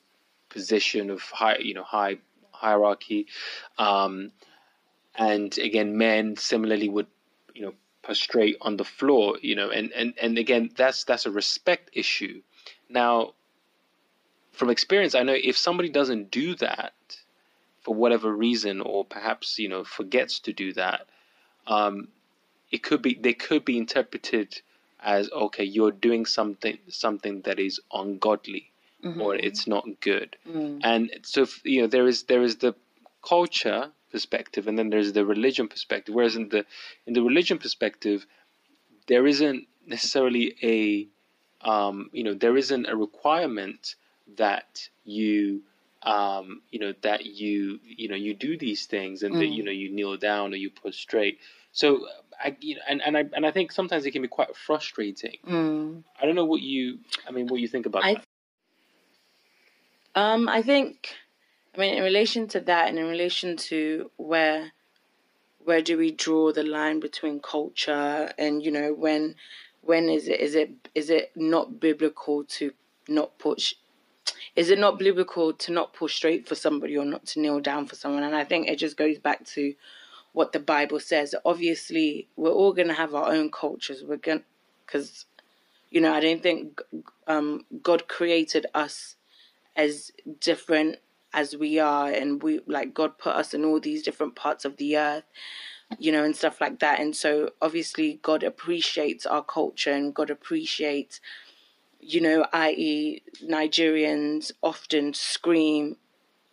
position 0.55 1.11
of 1.11 1.21
high, 1.21 1.59
you 1.59 1.75
know, 1.75 1.83
high 1.83 2.19
hierarchy, 2.53 3.27
um, 3.77 4.31
and 5.17 5.59
again, 5.59 5.99
men 5.99 6.37
similarly 6.37 6.89
would, 6.89 7.09
you 7.55 7.63
know, 7.63 7.75
prostrate 8.03 8.57
on 8.61 8.77
the 8.77 8.85
floor, 8.85 9.37
you 9.43 9.57
know, 9.57 9.71
and 9.71 9.93
and 9.93 10.15
and 10.23 10.39
again, 10.39 10.71
that's 10.77 11.05
that's 11.05 11.27
a 11.27 11.31
respect 11.31 11.91
issue. 11.93 12.41
Now, 12.89 13.35
from 14.53 14.71
experience, 14.71 15.15
I 15.17 15.25
know 15.25 15.37
if 15.37 15.57
somebody 15.57 15.89
doesn't 15.89 16.31
do 16.31 16.55
that 16.57 16.95
for 17.83 17.95
whatever 17.95 18.33
reason, 18.33 18.81
or 18.81 19.05
perhaps 19.05 19.59
you 19.59 19.69
know 19.69 19.83
forgets 19.83 20.39
to 20.41 20.53
do 20.53 20.73
that, 20.75 21.09
um, 21.67 22.09
it 22.71 22.83
could 22.85 23.03
be 23.03 23.19
they 23.21 23.35
could 23.35 23.65
be 23.65 23.77
interpreted 23.77 24.61
as 25.01 25.31
okay, 25.33 25.65
you're 25.65 25.91
doing 25.91 26.27
something 26.27 26.79
something 26.89 27.43
that 27.43 27.59
is 27.59 27.81
ungodly 27.93 28.71
or 29.05 29.35
it's 29.35 29.67
not 29.67 29.85
good. 30.01 30.37
Mm. 30.49 30.81
And 30.83 31.11
so 31.23 31.47
you 31.65 31.83
know 31.83 31.87
there 31.89 32.07
is 32.07 32.25
there 32.25 32.43
is 32.43 32.57
the 32.57 32.75
culture 33.27 33.91
perspective 34.13 34.69
and 34.69 34.79
then 34.79 34.91
there's 34.91 35.13
the 35.13 35.25
religion 35.27 35.69
perspective. 35.69 36.15
Whereas 36.15 36.37
in 36.37 36.49
the 36.49 36.65
in 37.07 37.15
the 37.15 37.23
religion 37.23 37.59
perspective, 37.59 38.27
there 39.07 39.27
isn't 39.27 39.67
necessarily 39.87 40.55
a 40.63 41.09
um, 41.69 42.11
you 42.13 42.25
know 42.25 42.35
there 42.35 42.57
isn't 42.57 42.87
a 42.87 42.97
requirement 42.97 43.95
that 44.37 44.89
you 45.05 45.63
um, 46.03 46.63
you 46.71 46.79
know 46.79 46.93
that 47.03 47.25
you 47.27 47.81
you 47.85 48.09
know 48.09 48.15
you 48.17 48.35
do 48.35 48.57
these 48.59 48.87
things 48.87 49.23
and 49.23 49.35
that 49.35 49.49
Mm. 49.49 49.57
you 49.57 49.63
know 49.65 49.73
you 49.73 49.91
kneel 49.91 50.17
down 50.17 50.53
or 50.53 50.57
you 50.57 50.71
prostrate. 50.71 51.39
So 51.73 52.07
I 52.43 52.57
you 52.61 52.77
know 52.77 52.83
and, 52.89 53.03
and 53.03 53.17
I 53.17 53.25
and 53.33 53.47
I 53.47 53.51
think 53.51 53.73
sometimes 53.73 54.05
it 54.07 54.11
can 54.13 54.23
be 54.23 54.29
quite 54.29 54.55
frustrating. 54.57 55.39
Mm. 55.47 56.05
I 56.21 56.27
don't 56.27 56.35
know 56.35 56.45
what 56.45 56.61
you 56.63 56.99
I 57.27 57.31
mean 57.33 57.47
what 57.49 57.61
you 57.61 57.69
think 57.69 57.87
about 57.87 58.05
I 58.05 58.15
that. 58.15 58.25
Um, 60.15 60.49
I 60.49 60.63
think, 60.63 61.15
I 61.77 61.81
mean, 61.81 61.95
in 61.95 62.05
relation 62.05 62.47
to 62.49 62.61
that, 62.61 62.89
and 62.89 62.99
in 62.99 63.07
relation 63.07 63.57
to 63.57 64.11
where, 64.17 64.73
where 65.65 65.83
do 65.83 65.99
we 65.99 66.13
draw 66.13 66.53
the 66.53 66.63
line 66.63 67.01
between 67.01 67.41
culture 67.41 68.31
and 68.39 68.63
you 68.63 68.71
know 68.71 68.93
when, 68.93 69.35
when 69.81 70.09
is 70.09 70.29
it 70.29 70.41
is 70.41 70.55
it 70.55 70.71
is 70.95 71.11
it 71.11 71.33
not 71.35 71.81
biblical 71.81 72.45
to 72.45 72.73
not 73.09 73.39
push, 73.39 73.75
is 74.55 74.71
it 74.71 74.79
not 74.79 74.99
biblical 74.99 75.53
to 75.53 75.73
not 75.73 75.95
push 75.95 76.15
straight 76.15 76.47
for 76.47 76.55
somebody 76.55 76.97
or 76.97 77.05
not 77.05 77.27
to 77.27 77.41
kneel 77.41 77.61
down 77.61 77.87
for 77.87 77.97
someone? 77.97 78.23
And 78.23 78.37
I 78.37 78.45
think 78.45 78.69
it 78.69 78.77
just 78.77 78.97
goes 78.97 79.19
back 79.19 79.45
to 79.47 79.75
what 80.33 80.53
the 80.53 80.61
Bible 80.61 81.01
says. 81.01 81.35
Obviously, 81.45 82.29
we're 82.37 82.51
all 82.53 82.73
gonna 82.73 82.95
have 82.95 83.15
our 83.15 83.33
own 83.33 83.51
cultures. 83.51 84.05
We're 84.07 84.17
gonna, 84.17 84.43
because, 84.87 85.25
you 85.91 86.01
know, 86.01 86.13
I 86.13 86.21
don't 86.21 86.43
think 86.43 86.81
um 87.27 87.65
God 87.83 88.07
created 88.07 88.67
us 88.75 89.17
as 89.77 90.13
different 90.41 90.97
as 91.33 91.57
we 91.57 91.79
are 91.81 92.09
and 92.11 92.43
we 92.43 92.61
like 92.67 92.95
God 92.95 93.19
put 93.19 93.35
us 93.35 93.55
in 93.55 93.65
all 93.65 93.81
these 93.81 94.03
different 94.03 94.37
parts 94.37 94.65
of 94.65 94.77
the 94.77 94.97
earth 94.97 95.25
you 95.99 96.13
know 96.13 96.25
and 96.25 96.37
stuff 96.37 96.61
like 96.61 96.81
that. 96.81 97.01
And 97.01 97.15
so 97.15 97.51
obviously 97.61 98.21
God 98.23 98.43
appreciates 98.43 99.27
our 99.27 99.43
culture 99.45 99.93
and 99.93 100.15
God 100.15 100.31
appreciates 100.31 101.21
you 102.01 102.21
know 102.21 102.47
i.e. 102.53 103.23
Nigerians 103.45 104.53
often 104.63 105.15
scream 105.15 105.97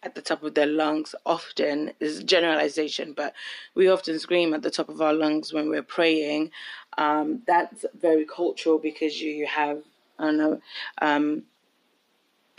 at 0.04 0.16
the 0.16 0.22
top 0.22 0.44
of 0.44 0.56
their 0.56 0.68
lungs. 0.68 1.16
Often 1.26 1.94
is 2.00 2.24
generalization 2.24 3.14
but 3.14 3.34
we 3.76 3.90
often 3.90 4.20
scream 4.20 4.54
at 4.54 4.62
the 4.64 4.72
top 4.72 4.90
of 4.90 5.02
our 5.02 5.14
lungs 5.14 5.54
when 5.54 5.70
we're 5.70 5.84
praying. 5.84 6.52
Um, 6.98 7.42
that's 7.48 7.86
very 8.00 8.26
cultural 8.26 8.80
because 8.80 9.22
you 9.22 9.48
have 9.48 9.84
I 10.20 10.26
don't 10.26 10.38
know 10.38 10.62
um, 11.02 11.44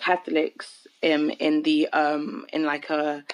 Catholics 0.02 0.88
um, 1.04 1.30
in 1.30 1.62
the 1.62 1.88
um 1.92 2.44
in 2.52 2.64
like 2.64 2.90
a 2.90 3.24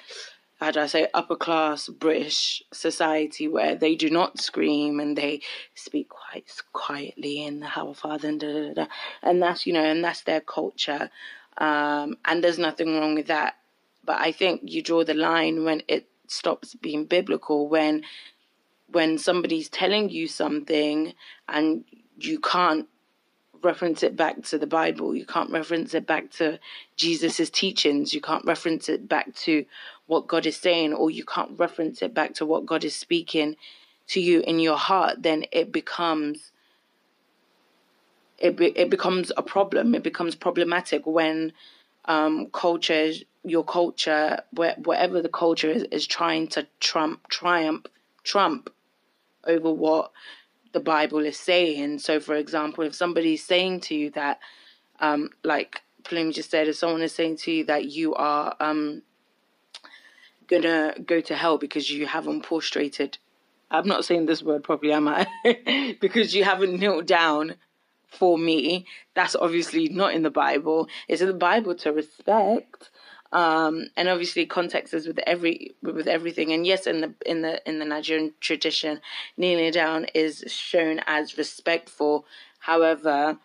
how 0.60 0.70
do 0.70 0.80
I 0.80 0.86
say 0.86 1.08
upper 1.14 1.36
class 1.36 1.88
British 1.88 2.62
society 2.72 3.46
where 3.48 3.74
they 3.74 3.94
do 3.94 4.10
not 4.10 4.40
scream 4.40 5.00
and 5.00 5.16
they 5.16 5.40
speak 5.74 6.08
quite 6.08 6.50
quietly 6.72 7.44
in 7.46 7.60
the 7.60 7.70
Our 7.74 7.94
Father 7.94 8.28
and 8.28 8.40
da, 8.40 8.52
da, 8.52 8.74
da. 8.74 8.86
and 9.22 9.42
that's 9.42 9.66
you 9.66 9.72
know 9.72 9.84
and 9.84 10.04
that's 10.04 10.22
their 10.22 10.42
culture 10.42 11.10
um 11.56 12.16
and 12.26 12.44
there's 12.44 12.58
nothing 12.58 12.94
wrong 12.94 13.14
with 13.14 13.28
that 13.28 13.54
but 14.04 14.20
I 14.20 14.32
think 14.32 14.60
you 14.64 14.82
draw 14.82 15.04
the 15.04 15.14
line 15.14 15.64
when 15.64 15.82
it 15.88 16.06
stops 16.26 16.74
being 16.74 17.06
biblical 17.06 17.68
when 17.68 18.02
when 18.90 19.16
somebody's 19.16 19.68
telling 19.70 20.10
you 20.10 20.28
something 20.28 21.14
and 21.48 21.84
you 22.18 22.40
can't 22.40 22.88
reference 23.62 24.02
it 24.02 24.16
back 24.16 24.42
to 24.44 24.58
the 24.58 24.66
Bible. 24.66 25.14
You 25.14 25.26
can't 25.26 25.50
reference 25.50 25.94
it 25.94 26.06
back 26.06 26.30
to 26.32 26.58
Jesus's 26.96 27.50
teachings. 27.50 28.14
You 28.14 28.20
can't 28.20 28.44
reference 28.44 28.88
it 28.88 29.08
back 29.08 29.34
to 29.36 29.64
what 30.06 30.26
God 30.26 30.46
is 30.46 30.56
saying, 30.56 30.94
or 30.94 31.10
you 31.10 31.24
can't 31.24 31.58
reference 31.58 32.02
it 32.02 32.14
back 32.14 32.34
to 32.34 32.46
what 32.46 32.66
God 32.66 32.84
is 32.84 32.94
speaking 32.94 33.56
to 34.08 34.20
you 34.20 34.40
in 34.40 34.58
your 34.58 34.76
heart. 34.76 35.22
Then 35.22 35.44
it 35.52 35.72
becomes 35.72 36.50
it 38.38 38.56
be, 38.56 38.66
it 38.66 38.88
becomes 38.88 39.32
a 39.36 39.42
problem. 39.42 39.94
It 39.94 40.02
becomes 40.02 40.34
problematic 40.34 41.06
when 41.06 41.52
um, 42.04 42.46
culture, 42.52 43.12
your 43.44 43.64
culture, 43.64 44.40
where, 44.52 44.76
whatever 44.78 45.20
the 45.20 45.28
culture 45.28 45.70
is, 45.70 45.82
is 45.90 46.06
trying 46.06 46.48
to 46.48 46.66
trump, 46.80 47.28
triumph, 47.28 47.86
trump 48.22 48.70
over 49.44 49.72
what 49.72 50.12
the 50.72 50.80
Bible 50.80 51.20
is 51.20 51.38
saying. 51.38 51.98
So, 52.00 52.20
for 52.20 52.34
example, 52.34 52.84
if 52.84 52.94
somebody's 52.94 53.44
saying 53.44 53.80
to 53.80 53.94
you 53.94 54.10
that, 54.10 54.38
um, 55.00 55.30
like 55.44 55.82
Pelumi 56.04 56.34
just 56.34 56.50
said, 56.50 56.68
if 56.68 56.76
someone 56.76 57.02
is 57.02 57.14
saying 57.14 57.36
to 57.38 57.52
you 57.52 57.64
that 57.64 57.86
you 57.86 58.14
are 58.14 58.54
um, 58.60 59.02
gonna 60.46 60.94
go 61.04 61.20
to 61.20 61.34
hell 61.34 61.58
because 61.58 61.90
you 61.90 62.06
haven't 62.06 62.42
prostrated, 62.42 63.18
I'm 63.70 63.86
not 63.86 64.04
saying 64.04 64.26
this 64.26 64.42
word 64.42 64.64
properly, 64.64 64.92
am 64.92 65.08
I? 65.08 65.26
because 66.00 66.34
you 66.34 66.44
haven't 66.44 66.80
knelt 66.80 67.06
down 67.06 67.56
for 68.06 68.38
me. 68.38 68.86
That's 69.14 69.36
obviously 69.36 69.88
not 69.88 70.14
in 70.14 70.22
the 70.22 70.30
Bible. 70.30 70.88
It's 71.06 71.20
in 71.20 71.28
the 71.28 71.34
Bible 71.34 71.74
to 71.76 71.92
respect. 71.92 72.90
Um, 73.30 73.88
and 73.96 74.08
obviously 74.08 74.46
context 74.46 74.94
is 74.94 75.06
with 75.06 75.18
every 75.26 75.74
with 75.82 76.06
everything. 76.06 76.52
And 76.52 76.66
yes, 76.66 76.86
in 76.86 77.02
the 77.02 77.14
in 77.26 77.42
the 77.42 77.66
in 77.68 77.78
the 77.78 77.84
Nigerian 77.84 78.32
tradition, 78.40 79.00
kneeling 79.36 79.70
down 79.72 80.06
is 80.14 80.44
shown 80.46 81.00
as 81.06 81.36
respectful. 81.36 82.24
However, 82.60 83.38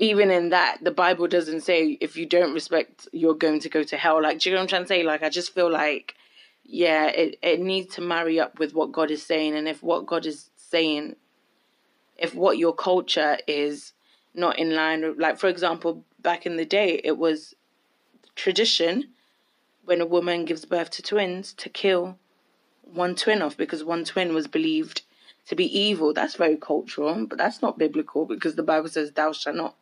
even 0.00 0.30
in 0.30 0.48
that, 0.48 0.78
the 0.82 0.90
Bible 0.90 1.28
doesn't 1.28 1.60
say 1.60 1.98
if 2.00 2.16
you 2.16 2.24
don't 2.26 2.54
respect, 2.54 3.06
you're 3.12 3.34
going 3.34 3.60
to 3.60 3.68
go 3.68 3.82
to 3.82 3.96
hell. 3.96 4.22
Like, 4.22 4.40
do 4.40 4.48
you 4.48 4.54
know 4.54 4.60
what 4.60 4.64
I'm 4.64 4.68
trying 4.68 4.82
to 4.82 4.88
say? 4.88 5.02
Like, 5.02 5.22
I 5.22 5.28
just 5.28 5.54
feel 5.54 5.70
like, 5.70 6.14
yeah, 6.64 7.06
it, 7.08 7.38
it 7.42 7.60
needs 7.60 7.94
to 7.96 8.00
marry 8.00 8.40
up 8.40 8.58
with 8.58 8.72
what 8.74 8.92
God 8.92 9.10
is 9.10 9.22
saying. 9.22 9.54
And 9.54 9.68
if 9.68 9.82
what 9.82 10.06
God 10.06 10.24
is 10.24 10.48
saying, 10.56 11.16
if 12.16 12.34
what 12.34 12.56
your 12.56 12.74
culture 12.74 13.36
is 13.46 13.92
not 14.34 14.58
in 14.58 14.74
line 14.74 15.02
with, 15.02 15.18
like, 15.18 15.38
for 15.38 15.48
example, 15.48 16.04
back 16.18 16.46
in 16.46 16.56
the 16.56 16.64
day, 16.64 17.00
it 17.04 17.18
was 17.18 17.54
tradition 18.34 19.10
when 19.84 20.00
a 20.00 20.06
woman 20.06 20.44
gives 20.44 20.64
birth 20.64 20.90
to 20.90 21.02
twins 21.02 21.52
to 21.54 21.68
kill 21.68 22.18
one 22.82 23.14
twin 23.14 23.42
off 23.42 23.56
because 23.56 23.84
one 23.84 24.04
twin 24.04 24.34
was 24.34 24.46
believed 24.46 25.02
to 25.46 25.56
be 25.56 25.78
evil. 25.78 26.12
That's 26.12 26.36
very 26.36 26.56
cultural, 26.56 27.26
but 27.26 27.38
that's 27.38 27.62
not 27.62 27.78
biblical 27.78 28.26
because 28.26 28.54
the 28.54 28.62
Bible 28.62 28.88
says, 28.88 29.12
Thou 29.12 29.32
shalt 29.32 29.56
not 29.56 29.76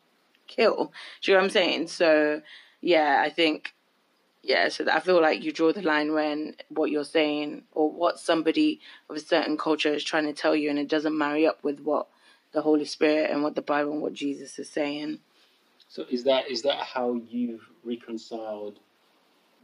kill. 0.46 0.92
Do 1.22 1.30
you 1.30 1.36
know 1.36 1.40
what 1.40 1.44
I'm 1.44 1.50
saying? 1.50 1.88
So, 1.88 2.42
yeah, 2.80 3.22
I 3.24 3.30
think, 3.30 3.74
yeah, 4.42 4.68
so 4.68 4.86
I 4.90 5.00
feel 5.00 5.20
like 5.20 5.42
you 5.42 5.52
draw 5.52 5.72
the 5.72 5.82
line 5.82 6.12
when 6.12 6.54
what 6.68 6.90
you're 6.90 7.04
saying 7.04 7.64
or 7.72 7.90
what 7.90 8.18
somebody 8.18 8.80
of 9.10 9.16
a 9.16 9.20
certain 9.20 9.56
culture 9.56 9.92
is 9.92 10.04
trying 10.04 10.26
to 10.26 10.32
tell 10.32 10.54
you 10.54 10.70
and 10.70 10.78
it 10.78 10.88
doesn't 10.88 11.16
marry 11.16 11.46
up 11.46 11.62
with 11.62 11.80
what 11.80 12.08
the 12.52 12.62
Holy 12.62 12.84
Spirit 12.84 13.30
and 13.30 13.42
what 13.42 13.54
the 13.54 13.62
Bible 13.62 13.92
and 13.92 14.02
what 14.02 14.14
Jesus 14.14 14.58
is 14.58 14.70
saying. 14.70 15.18
So 15.88 16.04
is 16.10 16.24
that 16.24 16.50
is 16.50 16.62
that 16.62 16.78
how 16.78 17.20
you've 17.28 17.66
reconciled, 17.88 18.78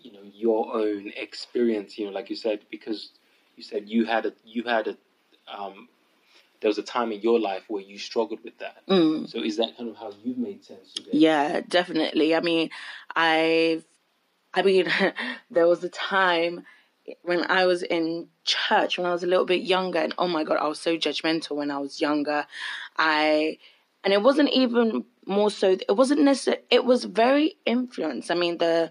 you 0.00 0.12
know, 0.12 0.22
your 0.32 0.74
own 0.74 1.12
experience? 1.16 1.98
You 1.98 2.06
know, 2.06 2.12
like 2.12 2.30
you 2.30 2.36
said, 2.36 2.60
because 2.70 3.10
you 3.56 3.62
said 3.62 3.88
you 3.88 4.04
had 4.04 4.26
a 4.26 4.32
you 4.44 4.64
had 4.64 4.88
a 4.88 4.96
um, 5.46 5.88
there 6.64 6.70
was 6.70 6.78
a 6.78 6.82
time 6.82 7.12
in 7.12 7.20
your 7.20 7.38
life 7.38 7.64
where 7.68 7.82
you 7.82 7.98
struggled 7.98 8.42
with 8.42 8.56
that. 8.58 8.86
Mm. 8.88 9.28
So 9.28 9.42
is 9.42 9.58
that 9.58 9.76
kind 9.76 9.90
of 9.90 9.96
how 9.96 10.12
you've 10.24 10.38
made 10.38 10.64
sense 10.64 10.94
of 10.98 11.08
it? 11.08 11.12
Yeah, 11.14 11.60
definitely. 11.68 12.34
I 12.34 12.40
mean, 12.40 12.70
I've, 13.14 13.84
I 14.54 14.62
mean, 14.62 14.90
there 15.50 15.66
was 15.66 15.84
a 15.84 15.90
time 15.90 16.64
when 17.20 17.44
I 17.50 17.66
was 17.66 17.82
in 17.82 18.28
church 18.44 18.96
when 18.96 19.06
I 19.06 19.12
was 19.12 19.22
a 19.22 19.26
little 19.26 19.44
bit 19.44 19.60
younger, 19.60 19.98
and 19.98 20.14
oh 20.16 20.26
my 20.26 20.42
god, 20.42 20.56
I 20.56 20.66
was 20.66 20.80
so 20.80 20.96
judgmental 20.96 21.56
when 21.56 21.70
I 21.70 21.78
was 21.78 22.00
younger. 22.00 22.46
I, 22.96 23.58
and 24.04 24.12
it 24.12 24.22
wasn't 24.22 24.50
even 24.50 25.04
more 25.26 25.50
so. 25.50 25.72
It 25.72 25.96
wasn't 25.96 26.20
necessarily. 26.20 26.62
It 26.70 26.84
was 26.84 27.04
very 27.04 27.56
influenced. 27.64 28.30
I 28.30 28.34
mean, 28.34 28.58
the, 28.58 28.90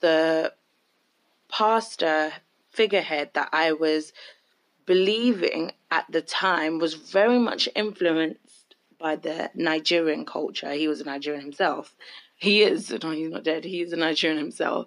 the 0.00 0.52
pastor 1.48 2.32
figurehead 2.70 3.30
that 3.34 3.48
I 3.52 3.72
was 3.72 4.12
believing 4.86 5.72
at 5.90 6.06
the 6.10 6.22
time 6.22 6.78
was 6.78 6.94
very 6.94 7.38
much 7.38 7.68
influenced 7.74 8.74
by 8.98 9.16
the 9.16 9.50
Nigerian 9.54 10.24
culture. 10.24 10.72
He 10.72 10.88
was 10.88 11.00
a 11.00 11.04
Nigerian 11.04 11.42
himself. 11.42 11.94
He 12.36 12.62
is, 12.62 12.90
no, 12.90 13.10
he's 13.10 13.30
not 13.30 13.44
dead. 13.44 13.64
He 13.64 13.80
is 13.80 13.92
a 13.92 13.96
Nigerian 13.96 14.38
himself. 14.38 14.86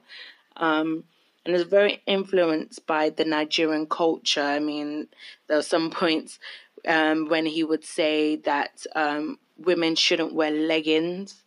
Um, 0.55 1.03
and 1.45 1.55
is 1.55 1.63
very 1.63 2.01
influenced 2.05 2.85
by 2.85 3.09
the 3.09 3.23
Nigerian 3.23 3.85
culture. 3.85 4.41
I 4.41 4.59
mean, 4.59 5.07
there 5.47 5.57
were 5.57 5.63
some 5.63 5.89
points 5.89 6.39
um, 6.85 7.29
when 7.29 7.45
he 7.45 7.63
would 7.63 7.85
say 7.85 8.35
that 8.37 8.85
um, 8.95 9.39
women 9.57 9.95
shouldn't 9.95 10.33
wear 10.33 10.51
leggings 10.51 11.43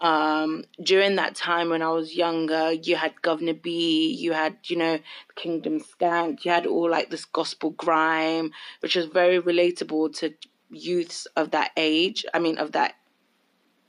um, 0.00 0.64
during 0.82 1.16
that 1.16 1.34
time 1.34 1.70
when 1.70 1.82
I 1.82 1.88
was 1.88 2.14
younger, 2.14 2.72
you 2.72 2.96
had 2.96 3.14
Guvna 3.22 3.60
B, 3.60 4.12
you 4.12 4.32
had, 4.32 4.56
you 4.64 4.76
know, 4.76 4.98
Kingdom 5.34 5.80
Skank, 5.80 6.44
you 6.44 6.52
had 6.52 6.66
all 6.66 6.88
like 6.88 7.10
this 7.10 7.24
gospel 7.24 7.70
grime, 7.70 8.52
which 8.80 8.94
was 8.94 9.06
very 9.06 9.40
relatable 9.40 10.16
to 10.18 10.34
youths 10.70 11.26
of 11.34 11.50
that 11.50 11.72
age, 11.76 12.24
I 12.32 12.38
mean, 12.38 12.58
of 12.58 12.72
that 12.72 12.94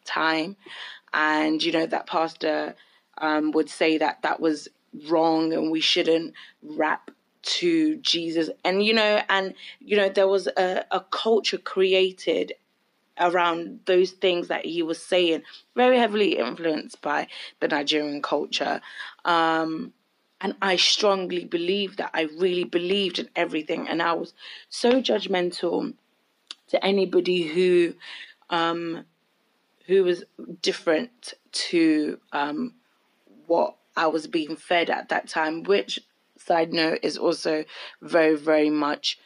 time. 0.04 0.56
And, 1.14 1.62
you 1.62 1.72
know, 1.72 1.86
that 1.86 2.08
pastor 2.08 2.76
um, 3.20 3.52
would 3.52 3.70
say 3.70 4.00
that 4.00 4.24
that 4.24 4.40
was 4.40 4.68
wrong 5.08 5.54
and 5.54 5.70
we 5.70 5.80
shouldn't 5.80 6.34
rap 6.64 7.12
to 7.42 7.98
Jesus. 7.98 8.50
And, 8.66 8.84
you 8.84 8.94
know, 8.94 9.22
and, 9.30 9.54
you 9.80 9.96
know, 9.96 10.10
there 10.10 10.28
was 10.28 10.48
a, 10.48 10.86
a 10.90 11.02
culture 11.12 11.60
created 11.60 12.54
around 13.20 13.80
those 13.86 14.12
things 14.12 14.48
that 14.48 14.66
he 14.66 14.82
was 14.84 15.02
saying, 15.02 15.44
very 15.76 15.98
heavily 15.98 16.38
influenced 16.38 17.02
by 17.02 17.28
the 17.60 17.68
Nigerian 17.68 18.22
culture. 18.22 18.82
Um, 19.26 19.94
and 20.42 20.56
I 20.62 20.78
strongly 20.78 21.46
believe 21.46 21.98
that. 21.98 22.12
I 22.14 22.30
really 22.38 22.64
believed 22.64 23.20
in 23.20 23.30
everything. 23.36 23.88
And 23.88 24.02
I 24.02 24.14
was 24.14 24.34
so 24.70 25.02
judgmental 25.02 25.94
to 26.70 26.86
anybody 26.86 27.44
who 27.44 27.94
um, 28.50 29.06
who 29.86 30.04
was 30.04 30.24
different 30.62 31.34
to 31.52 32.20
um, 32.32 32.74
what 33.48 33.76
I 33.98 34.08
was 34.08 34.28
being 34.28 34.56
fed 34.56 34.90
at 34.90 35.10
that 35.10 35.28
time, 35.28 35.64
which 35.64 36.00
side 36.38 36.72
note 36.72 37.00
is 37.02 37.18
also 37.18 37.66
very, 38.02 38.36
very 38.36 38.70
much 38.70 39.20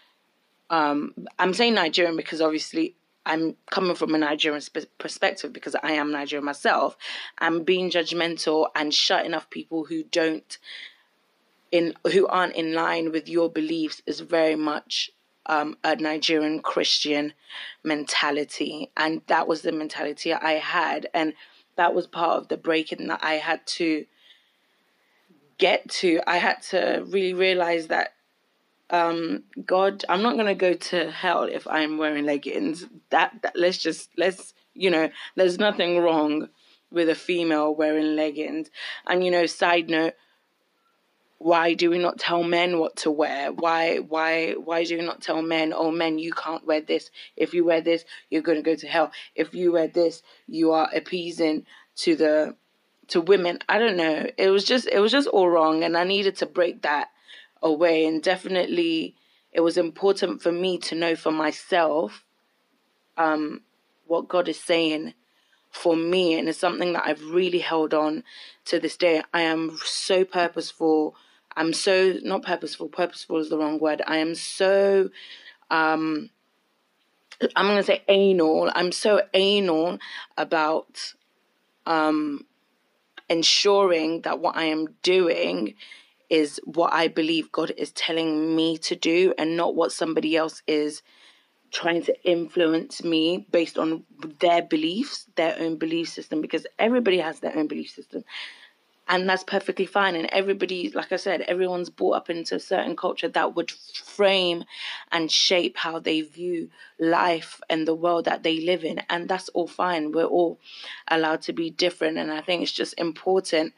um, 0.73 1.13
I'm 1.38 1.53
saying 1.53 1.75
Nigerian 1.75 2.15
because 2.17 2.41
obviously 2.41 2.95
I'm 3.25 3.55
coming 3.69 3.95
from 3.95 4.13
a 4.15 4.17
Nigerian 4.17 4.62
sp- 4.62 4.91
perspective 4.97 5.53
because 5.53 5.75
I 5.81 5.93
am 5.93 6.12
Nigerian 6.12 6.45
myself. 6.45 6.97
I'm 7.38 7.63
being 7.63 7.89
judgmental 7.89 8.67
and 8.75 8.93
shutting 8.93 9.33
off 9.33 9.49
people 9.49 9.86
who 9.86 10.03
don't 10.03 10.57
in 11.71 11.95
who 12.12 12.27
aren't 12.27 12.55
in 12.55 12.73
line 12.73 13.12
with 13.12 13.27
your 13.27 13.49
beliefs 13.49 14.01
is 14.05 14.19
very 14.19 14.55
much 14.55 15.09
um, 15.47 15.75
a 15.83 15.95
Nigerian 15.95 16.62
Christian 16.62 17.33
mentality, 17.83 18.91
and 18.95 19.21
that 19.27 19.47
was 19.47 19.62
the 19.62 19.71
mentality 19.71 20.33
I 20.33 20.53
had, 20.53 21.09
and 21.13 21.33
that 21.75 21.95
was 21.95 22.07
part 22.07 22.38
of 22.38 22.47
the 22.47 22.57
breaking 22.57 23.07
that 23.07 23.21
I 23.23 23.33
had 23.33 23.65
to 23.67 24.05
get 25.57 25.89
to. 25.89 26.21
I 26.27 26.38
had 26.38 26.62
to 26.69 27.03
really 27.07 27.33
realize 27.33 27.88
that 27.88 28.13
um, 28.93 29.43
God, 29.65 30.06
I'm 30.08 30.21
not 30.21 30.38
gonna 30.38 30.53
go 30.53 30.73
to 30.73 31.12
hell 31.12 31.43
if 31.43 31.67
I'm 31.67 31.97
wearing 31.97 32.25
leggings. 32.25 32.86
That, 33.10 33.34
that 33.41 33.53
let's 33.56 33.79
just 33.79 34.12
let's 34.17 34.53
you 34.75 34.91
know, 34.91 35.10
there's 35.36 35.58
nothing 35.58 35.97
wrong 35.99 36.49
with 36.91 37.10
a 37.10 37.15
female 37.15 37.73
wearing 37.73 38.15
leggings. 38.15 38.69
And 39.08 39.25
you 39.25 39.32
know, 39.32 39.47
side 39.47 39.89
note, 39.89 40.13
why 41.39 41.73
do 41.73 41.89
we 41.89 41.97
not 41.97 42.19
tell 42.19 42.43
men 42.43 42.77
what 42.77 42.95
to 42.97 43.10
wear? 43.10 43.51
Why 43.51 43.97
why 43.97 44.51
why 44.51 44.84
do 44.84 44.99
we 44.99 45.03
not 45.03 45.21
tell 45.21 45.41
men, 45.41 45.73
oh 45.75 45.89
men, 45.89 46.19
you 46.19 46.32
can't 46.32 46.65
wear 46.65 46.82
this. 46.82 47.10
If 47.36 47.56
you 47.56 47.65
wear 47.65 47.82
this, 47.82 48.06
you're 48.29 48.43
gonna 48.43 48.62
go 48.62 48.75
to 48.75 48.88
hell. 48.88 49.12
If 49.34 49.56
you 49.56 49.71
wear 49.71 49.88
this, 49.88 50.21
you 50.47 50.71
are 50.71 50.88
appeasing 50.93 51.65
to 51.97 52.15
the 52.15 52.56
to 53.08 53.21
women. 53.21 53.58
I 53.67 53.79
don't 53.79 53.97
know. 53.97 54.27
It 54.38 54.49
was 54.49 54.63
just 54.63 54.88
it 54.88 54.99
was 54.99 55.12
just 55.12 55.27
all 55.27 55.49
wrong 55.49 55.84
and 55.84 55.97
I 55.97 56.03
needed 56.03 56.36
to 56.38 56.45
break 56.45 56.84
that 56.84 57.08
away. 57.63 58.06
And 58.06 58.21
definitely, 58.21 59.15
it 59.52 59.62
was 59.62 59.78
important 59.78 60.41
for 60.43 60.52
me 60.52 60.78
to 60.80 60.95
know 60.95 61.15
for 61.15 61.32
myself 61.32 62.23
um, 63.17 63.62
what 64.06 64.28
God 64.28 64.47
is 64.47 64.60
saying 64.60 65.13
for 65.71 65.95
me. 65.95 66.38
And 66.38 66.47
it's 66.47 66.60
something 66.60 66.93
that 66.93 67.08
I've 67.08 67.23
really 67.23 67.60
held 67.60 67.93
on 67.93 68.23
to 68.65 68.80
this 68.80 68.97
day. 68.97 69.23
I 69.34 69.41
am 69.41 69.78
so 69.84 70.23
purposeful. 70.26 71.15
I'm 71.56 71.73
so, 71.73 72.15
not 72.23 72.43
purposeful, 72.43 72.89
purposeful 72.89 73.38
is 73.38 73.49
the 73.49 73.58
wrong 73.58 73.80
word. 73.80 74.02
I 74.06 74.17
am 74.17 74.36
so, 74.36 75.10
um, 75.71 76.30
I'm 77.56 77.76
to 77.76 77.84
say 77.84 78.04
anal. 78.08 78.71
I'm 78.76 78.91
so 78.91 79.21
anal 79.34 79.99
about 80.38 81.13
um, 81.86 82.45
ensuring 83.30 84.21
that 84.21 84.39
what 84.39 84.56
I 84.56 84.65
am 84.65 84.95
doing 85.02 85.76
is 86.29 86.59
what 86.65 86.93
I 86.93 87.07
believe 87.07 87.51
God 87.51 87.71
is 87.77 87.91
telling 87.91 88.55
me 88.55 88.77
to 88.79 88.95
do 88.95 89.33
and 89.38 89.57
not 89.57 89.75
what 89.75 89.91
somebody 89.91 90.36
else 90.36 90.62
is 90.67 91.01
trying 91.71 92.03
to 92.03 92.15
influence 92.23 93.03
me 93.03 93.47
based 93.51 93.77
on 93.77 94.03
their 94.39 94.62
beliefs, 94.62 95.25
their 95.36 95.57
own 95.59 95.77
belief 95.77 96.07
system, 96.07 96.39
because 96.39 96.67
everybody 96.77 97.17
has 97.17 97.39
their 97.39 97.57
own 97.57 97.67
belief 97.67 97.89
system. 97.89 98.23
And 99.09 99.27
that's 99.27 99.43
perfectly 99.43 99.86
fine. 99.86 100.15
And 100.15 100.27
everybody, 100.31 100.89
like 100.91 101.12
I 101.12 101.17
said, 101.17 101.41
everyone's 101.41 101.89
brought 101.89 102.15
up 102.15 102.29
into 102.29 102.55
a 102.55 102.59
certain 102.59 102.95
culture 102.95 103.27
that 103.27 103.55
would 103.55 103.69
frame 103.71 104.63
and 105.12 105.29
shape 105.29 105.75
how 105.75 105.99
they 105.99 106.21
view 106.21 106.69
life 106.99 107.59
and 107.69 107.86
the 107.86 107.95
world 107.95 108.25
that 108.25 108.43
they 108.43 108.62
live 108.62 108.86
in. 108.86 109.01
And 109.09 109.27
that's 109.27 109.49
all 109.49 109.67
fine. 109.67 110.13
We're 110.13 110.23
all 110.23 110.57
allowed 111.09 111.41
to 111.43 111.53
be 111.53 111.69
different. 111.69 112.17
And 112.17 112.31
I 112.31 112.39
think 112.41 112.63
it's 112.63 112.71
just 112.71 112.93
important 112.97 113.73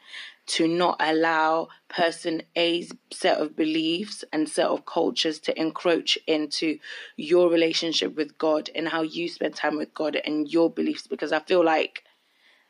to 0.46 0.68
not 0.68 0.96
allow 1.00 1.68
person 1.88 2.42
A's 2.54 2.92
set 3.12 3.38
of 3.38 3.56
beliefs 3.56 4.24
and 4.32 4.48
set 4.48 4.66
of 4.66 4.86
cultures 4.86 5.40
to 5.40 5.60
encroach 5.60 6.16
into 6.26 6.78
your 7.16 7.50
relationship 7.50 8.14
with 8.16 8.38
God 8.38 8.70
and 8.74 8.88
how 8.88 9.02
you 9.02 9.28
spend 9.28 9.56
time 9.56 9.76
with 9.76 9.92
God 9.92 10.16
and 10.24 10.50
your 10.50 10.70
beliefs 10.70 11.06
because 11.06 11.32
I 11.32 11.40
feel 11.40 11.64
like 11.64 12.04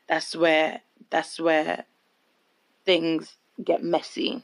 that's 0.07 0.35
where 0.35 0.81
that's 1.09 1.39
where 1.39 1.85
things 2.85 3.37
get 3.63 3.83
messy. 3.83 4.43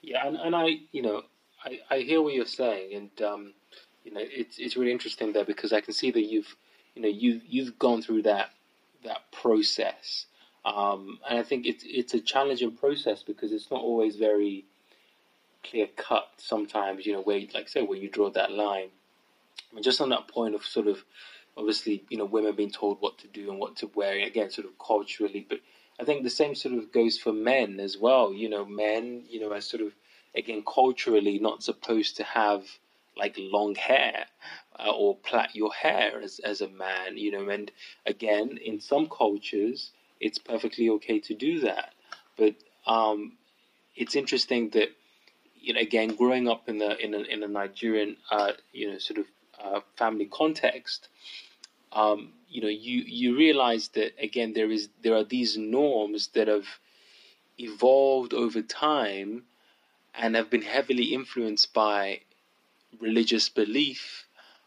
Yeah, 0.00 0.26
and, 0.26 0.36
and 0.36 0.54
I 0.54 0.80
you 0.92 1.02
know, 1.02 1.22
I, 1.64 1.80
I 1.90 1.98
hear 1.98 2.22
what 2.22 2.34
you're 2.34 2.46
saying 2.46 2.94
and 2.94 3.22
um, 3.22 3.54
you 4.04 4.12
know, 4.12 4.20
it's 4.22 4.58
it's 4.58 4.76
really 4.76 4.92
interesting 4.92 5.32
there 5.32 5.44
because 5.44 5.72
I 5.72 5.80
can 5.80 5.92
see 5.92 6.12
that 6.12 6.24
you've 6.24 6.54
you 6.94 7.02
know, 7.02 7.08
you 7.08 7.40
you've 7.44 7.78
gone 7.78 8.02
through 8.02 8.22
that 8.22 8.50
that 9.04 9.32
process 9.32 10.26
um, 10.64 11.18
and 11.28 11.38
I 11.38 11.42
think 11.42 11.66
it's 11.66 11.84
it's 11.86 12.14
a 12.14 12.20
challenging 12.20 12.72
process 12.76 13.22
because 13.22 13.52
it's 13.52 13.70
not 13.70 13.80
always 13.80 14.16
very 14.16 14.64
clear 15.64 15.88
cut. 15.96 16.28
Sometimes 16.36 17.04
you 17.06 17.12
know 17.12 17.22
where, 17.22 17.40
like 17.54 17.68
say, 17.68 17.82
where 17.82 17.98
you 17.98 18.08
draw 18.08 18.30
that 18.30 18.52
line. 18.52 18.88
I 19.70 19.74
mean, 19.74 19.82
just 19.82 20.00
on 20.00 20.10
that 20.10 20.28
point 20.28 20.54
of 20.54 20.64
sort 20.64 20.86
of 20.86 21.04
obviously 21.56 22.04
you 22.10 22.18
know 22.18 22.24
women 22.24 22.54
being 22.54 22.70
told 22.70 22.98
what 23.00 23.18
to 23.18 23.28
do 23.28 23.50
and 23.50 23.58
what 23.58 23.76
to 23.76 23.90
wear 23.94 24.24
again, 24.24 24.50
sort 24.50 24.66
of 24.66 24.78
culturally, 24.78 25.46
but 25.48 25.60
I 26.00 26.04
think 26.04 26.22
the 26.22 26.30
same 26.30 26.54
sort 26.54 26.74
of 26.74 26.92
goes 26.92 27.18
for 27.18 27.32
men 27.32 27.80
as 27.80 27.98
well. 27.98 28.32
You 28.32 28.48
know, 28.48 28.64
men, 28.64 29.24
you 29.28 29.40
know, 29.40 29.52
are 29.52 29.60
sort 29.60 29.82
of 29.82 29.92
again 30.34 30.62
culturally 30.66 31.38
not 31.38 31.62
supposed 31.62 32.16
to 32.18 32.24
have 32.24 32.64
like 33.16 33.34
long 33.38 33.74
hair 33.74 34.26
uh, 34.78 34.90
or 34.90 35.16
plait 35.16 35.54
your 35.54 35.72
hair 35.72 36.20
as, 36.22 36.38
as 36.40 36.60
a 36.60 36.68
man, 36.68 37.16
you 37.16 37.30
know, 37.30 37.48
and 37.48 37.70
again, 38.06 38.58
in 38.64 38.80
some 38.80 39.06
cultures, 39.08 39.90
it's 40.22 40.38
perfectly 40.38 40.88
okay 40.88 41.18
to 41.18 41.34
do 41.34 41.60
that. 41.60 41.92
But 42.38 42.54
um, 42.86 43.32
it's 43.96 44.14
interesting 44.14 44.70
that 44.70 44.88
you 45.60 45.74
know 45.74 45.80
again 45.80 46.14
growing 46.14 46.48
up 46.48 46.68
in 46.68 46.78
the 46.78 46.96
in 47.04 47.12
a, 47.14 47.18
in 47.18 47.42
a 47.42 47.48
Nigerian 47.48 48.16
uh, 48.30 48.52
you 48.72 48.90
know 48.90 48.98
sort 48.98 49.18
of 49.18 49.26
uh, 49.62 49.80
family 49.96 50.26
context, 50.26 51.08
um, 51.92 52.32
you 52.48 52.62
know 52.62 52.68
you 52.68 53.02
you 53.06 53.36
realize 53.36 53.88
that 53.88 54.12
again 54.22 54.52
there 54.54 54.70
is 54.70 54.88
there 55.02 55.14
are 55.16 55.24
these 55.24 55.58
norms 55.58 56.28
that 56.28 56.48
have 56.48 56.66
evolved 57.58 58.32
over 58.32 58.62
time 58.62 59.44
and 60.14 60.34
have 60.36 60.50
been 60.50 60.62
heavily 60.62 61.14
influenced 61.14 61.72
by 61.72 62.20
religious 63.00 63.48
belief, 63.48 64.26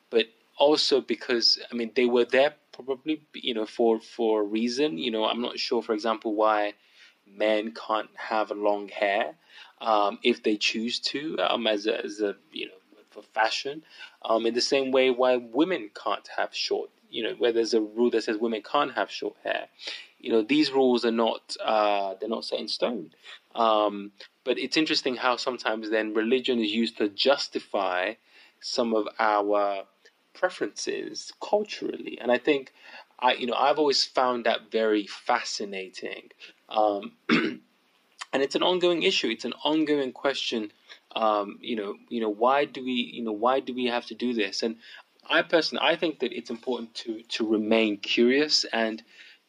but 0.09 0.25
also 0.57 1.01
because 1.01 1.59
I 1.71 1.75
mean 1.75 1.91
they 1.95 2.05
were 2.05 2.25
there 2.25 2.55
probably 2.75 3.21
you 3.33 3.53
know 3.53 3.65
for 3.65 3.99
for 3.99 4.41
a 4.41 4.43
reason. 4.43 4.97
You 4.97 5.11
know 5.11 5.25
i'm 5.25 5.41
not 5.41 5.57
sure 5.57 5.81
for 5.81 5.93
example 5.93 6.35
why 6.35 6.73
men 7.27 7.73
can't 7.73 8.09
have 8.15 8.51
long 8.51 8.87
hair 8.89 9.35
um, 9.81 10.19
if 10.23 10.43
they 10.43 10.57
choose 10.57 10.99
to 10.99 11.37
um, 11.39 11.65
as 11.67 11.87
a, 11.87 12.03
as 12.03 12.21
a 12.21 12.35
you 12.51 12.67
know 12.67 12.73
for 13.09 13.23
fashion. 13.23 13.83
Um, 14.23 14.45
in 14.45 14.53
the 14.53 14.61
same 14.61 14.91
way 14.91 15.09
why 15.09 15.37
women 15.37 15.89
can't 16.03 16.27
have 16.37 16.53
short 16.53 16.89
you 17.09 17.23
know 17.23 17.33
where 17.37 17.53
there's 17.53 17.73
a 17.73 17.81
rule 17.81 18.09
that 18.11 18.23
says 18.23 18.37
women 18.37 18.61
can't 18.61 18.93
have 18.93 19.09
short 19.09 19.35
hair. 19.43 19.67
You 20.19 20.31
know 20.31 20.41
these 20.41 20.71
rules 20.71 21.05
are 21.05 21.11
not 21.11 21.55
uh, 21.63 22.15
they're 22.19 22.29
not 22.29 22.45
set 22.45 22.59
in 22.59 22.67
stone. 22.67 23.11
Um, 23.55 24.11
but 24.43 24.59
it's 24.59 24.75
interesting 24.77 25.15
how 25.15 25.37
sometimes 25.37 25.89
then 25.89 26.13
religion 26.13 26.59
is 26.59 26.71
used 26.71 26.97
to 26.97 27.07
justify 27.09 28.15
some 28.59 28.93
of 28.93 29.07
our 29.17 29.85
preferences 30.35 31.33
culturally. 31.41 32.17
And 32.21 32.31
I 32.31 32.37
think 32.37 32.73
I, 33.19 33.33
you 33.33 33.47
know, 33.47 33.55
I've 33.55 33.79
always 33.79 34.03
found 34.03 34.45
that 34.45 34.71
very 34.71 35.07
fascinating. 35.07 36.31
Um, 36.69 37.13
and 37.29 38.43
it's 38.43 38.55
an 38.55 38.63
ongoing 38.63 39.03
issue. 39.03 39.29
It's 39.29 39.45
an 39.45 39.53
ongoing 39.63 40.11
question. 40.11 40.71
Um, 41.15 41.57
you 41.61 41.75
know, 41.77 41.95
you 42.09 42.19
know, 42.19 42.29
why 42.29 42.65
do 42.65 42.83
we, 42.83 42.91
you 42.91 43.23
know, 43.23 43.31
why 43.31 43.61
do 43.61 43.73
we 43.73 43.85
have 43.85 44.05
to 44.07 44.15
do 44.15 44.33
this? 44.33 44.63
And 44.63 44.75
I 45.29 45.41
personally, 45.41 45.83
I 45.83 45.95
think 45.95 46.19
that 46.19 46.33
it's 46.33 46.49
important 46.49 46.93
to 46.95 47.21
to 47.21 47.47
remain 47.47 47.97
curious 47.97 48.65
and 48.65 49.01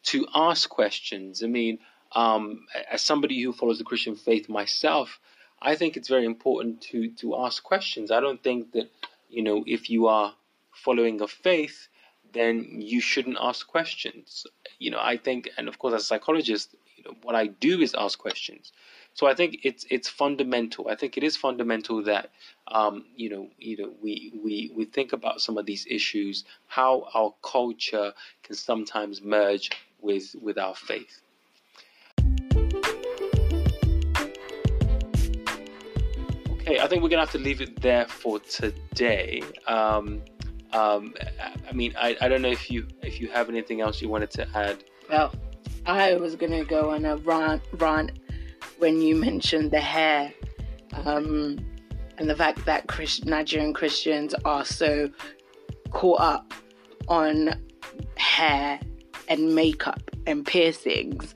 to 0.03 0.25
ask 0.33 0.69
questions. 0.69 1.43
I 1.43 1.47
mean, 1.47 1.79
um, 2.13 2.67
as 2.89 3.01
somebody 3.01 3.41
who 3.41 3.51
follows 3.51 3.77
the 3.77 3.83
Christian 3.83 4.15
faith 4.15 4.47
myself, 4.47 5.19
I 5.61 5.75
think 5.75 5.97
it's 5.97 6.07
very 6.07 6.25
important 6.25 6.81
to 6.89 7.09
to 7.21 7.35
ask 7.37 7.61
questions. 7.63 8.11
I 8.11 8.21
don't 8.21 8.41
think 8.41 8.71
that 8.71 8.89
you 9.29 9.43
know 9.43 9.63
if 9.67 9.89
you 9.89 10.07
are 10.07 10.33
following 10.77 11.21
a 11.21 11.27
faith, 11.27 11.87
then 12.33 12.81
you 12.81 13.01
shouldn't 13.01 13.37
ask 13.39 13.67
questions. 13.67 14.45
You 14.79 14.91
know, 14.91 14.99
I 15.01 15.17
think, 15.17 15.49
and 15.57 15.67
of 15.67 15.79
course, 15.79 15.93
as 15.93 16.03
a 16.03 16.05
psychologist, 16.05 16.75
you 16.95 17.03
know, 17.03 17.15
what 17.23 17.35
I 17.35 17.47
do 17.47 17.81
is 17.81 17.95
ask 17.97 18.17
questions. 18.19 18.71
So 19.13 19.25
I 19.25 19.33
think 19.33 19.61
it's 19.63 19.83
it's 19.89 20.07
fundamental. 20.07 20.89
I 20.89 20.95
think 20.95 21.17
it 21.17 21.23
is 21.23 21.35
fundamental 21.35 22.03
that 22.03 22.29
um, 22.67 23.05
you 23.15 23.29
know 23.31 23.49
you 23.57 23.75
know 23.77 23.91
we, 23.99 24.31
we 24.43 24.71
we 24.75 24.85
think 24.85 25.11
about 25.11 25.41
some 25.41 25.57
of 25.57 25.65
these 25.65 25.87
issues, 25.89 26.45
how 26.67 27.07
our 27.15 27.33
culture 27.41 28.13
can 28.43 28.55
sometimes 28.55 29.21
merge 29.23 29.71
with 30.01 30.35
with 30.39 30.59
our 30.59 30.75
faith. 30.75 31.21
Okay, 36.51 36.79
I 36.79 36.87
think 36.87 37.01
we're 37.01 37.09
gonna 37.09 37.21
have 37.21 37.31
to 37.31 37.39
leave 37.39 37.61
it 37.61 37.81
there 37.81 38.07
for 38.07 38.39
today. 38.39 39.41
Um, 39.65 40.21
um, 40.77 41.13
I 41.67 41.73
mean, 41.73 41.93
I, 41.97 42.15
I 42.21 42.27
don't 42.27 42.41
know 42.41 42.49
if 42.49 42.69
you 42.69 42.87
if 43.01 43.19
you 43.19 43.27
have 43.29 43.49
anything 43.49 43.81
else 43.81 44.01
you 44.01 44.09
wanted 44.09 44.31
to 44.31 44.47
add. 44.55 44.83
Well, 45.09 45.33
I 45.85 46.15
was 46.15 46.35
gonna 46.35 46.63
go 46.63 46.91
on 46.91 47.05
a 47.05 47.17
rant 47.17 47.63
rant 47.73 48.11
when 48.77 49.01
you 49.01 49.15
mentioned 49.15 49.71
the 49.71 49.79
hair, 49.79 50.33
um, 51.05 51.57
and 52.17 52.29
the 52.29 52.35
fact 52.35 52.65
that 52.65 52.87
Christ- 52.87 53.25
Nigerian 53.25 53.73
Christians 53.73 54.35
are 54.45 54.65
so 54.65 55.09
caught 55.91 56.19
up 56.19 56.53
on 57.07 57.55
hair 58.17 58.79
and 59.27 59.55
makeup 59.55 60.11
and 60.25 60.45
piercings. 60.45 61.33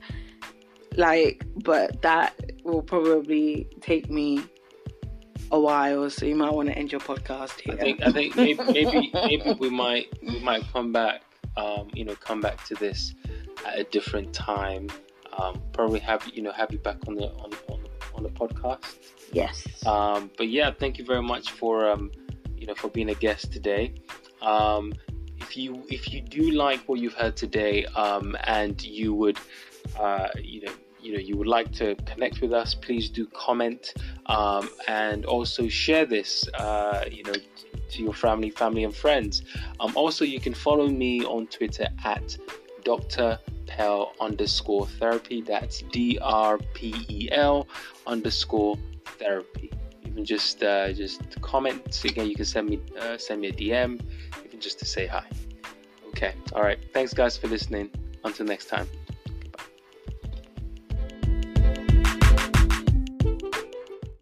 Like, 0.96 1.44
but 1.62 2.02
that 2.02 2.38
will 2.64 2.82
probably 2.82 3.66
take 3.80 4.10
me 4.10 4.42
a 5.52 5.60
while, 5.60 6.08
so 6.10 6.26
you 6.26 6.34
might 6.34 6.52
want 6.52 6.68
to 6.68 6.76
end 6.76 6.90
your 6.90 7.00
podcast 7.00 7.60
here. 7.60 7.74
I 7.74 7.76
think 7.76 8.02
I 8.02 8.10
think 8.10 8.34
maybe 8.36 8.62
maybe, 8.72 9.10
maybe 9.14 9.52
we 9.60 9.70
might 9.70 10.08
we 10.22 10.40
might 10.40 10.64
come 10.72 10.92
back, 10.92 11.22
um, 11.56 11.88
you 11.94 12.04
know, 12.04 12.16
come 12.16 12.40
back 12.40 12.64
to 12.64 12.74
this 12.74 13.14
at 13.66 13.78
a 13.78 13.84
different 13.84 14.32
time. 14.32 14.88
Um, 15.38 15.62
probably 15.72 16.00
have 16.00 16.26
you 16.32 16.42
know 16.42 16.52
have 16.52 16.72
you 16.72 16.78
back 16.78 16.96
on 17.06 17.14
the 17.14 17.28
on 17.32 17.52
on, 17.68 17.80
on 18.14 18.22
the 18.22 18.30
podcast. 18.30 18.96
Yes. 19.32 19.86
Um, 19.86 20.30
but 20.36 20.48
yeah, 20.48 20.70
thank 20.72 20.98
you 20.98 21.04
very 21.04 21.22
much 21.22 21.50
for 21.50 21.88
um, 21.88 22.10
you 22.56 22.66
know 22.66 22.74
for 22.74 22.88
being 22.88 23.10
a 23.10 23.14
guest 23.14 23.52
today. 23.52 23.94
Um, 24.40 24.92
if 25.36 25.56
you 25.56 25.84
if 25.88 26.12
you 26.12 26.22
do 26.22 26.50
like 26.50 26.80
what 26.88 26.98
you've 26.98 27.14
heard 27.14 27.36
today, 27.36 27.84
um, 27.86 28.36
and 28.44 28.82
you 28.82 29.14
would 29.14 29.38
uh, 29.98 30.28
you 30.40 30.62
know 30.62 30.72
you 31.02 31.12
know 31.12 31.18
you 31.18 31.36
would 31.36 31.46
like 31.46 31.72
to 31.72 31.94
connect 32.06 32.40
with 32.40 32.52
us, 32.52 32.74
please 32.74 33.08
do 33.10 33.26
comment 33.26 33.94
um, 34.26 34.68
and 34.88 35.24
also 35.26 35.68
share 35.68 36.06
this. 36.06 36.46
Uh, 36.54 37.04
you 37.10 37.22
know 37.24 37.34
to 37.92 38.02
your 38.02 38.14
family, 38.14 38.50
family 38.50 38.84
and 38.84 38.94
friends. 38.94 39.42
Um, 39.80 39.92
also, 39.94 40.24
you 40.24 40.40
can 40.40 40.54
follow 40.54 40.88
me 40.88 41.24
on 41.24 41.46
Twitter 41.46 41.88
at 42.04 42.36
Dr. 42.84 43.38
Pel 43.66 44.12
underscore 44.20 44.86
therapy. 44.86 45.40
That's 45.40 45.82
D 45.92 46.18
R 46.20 46.58
P 46.74 46.94
E 47.08 47.28
L 47.30 47.68
underscore 48.06 48.76
therapy. 49.18 49.70
Can 50.02 50.26
just 50.26 50.62
uh, 50.62 50.92
just 50.92 51.40
comment 51.40 52.04
again. 52.04 52.26
You 52.26 52.34
can 52.34 52.44
send 52.44 52.68
me 52.68 52.80
uh, 53.00 53.16
send 53.16 53.40
me 53.40 53.48
a 53.48 53.52
DM, 53.52 53.98
even 54.44 54.60
just 54.60 54.78
to 54.80 54.84
say 54.84 55.06
hi. 55.06 55.24
Okay. 56.08 56.34
All 56.54 56.62
right. 56.62 56.78
Thanks, 56.92 57.14
guys, 57.14 57.38
for 57.38 57.48
listening. 57.48 57.90
Until 58.24 58.44
next 58.44 58.66
time. 58.66 58.86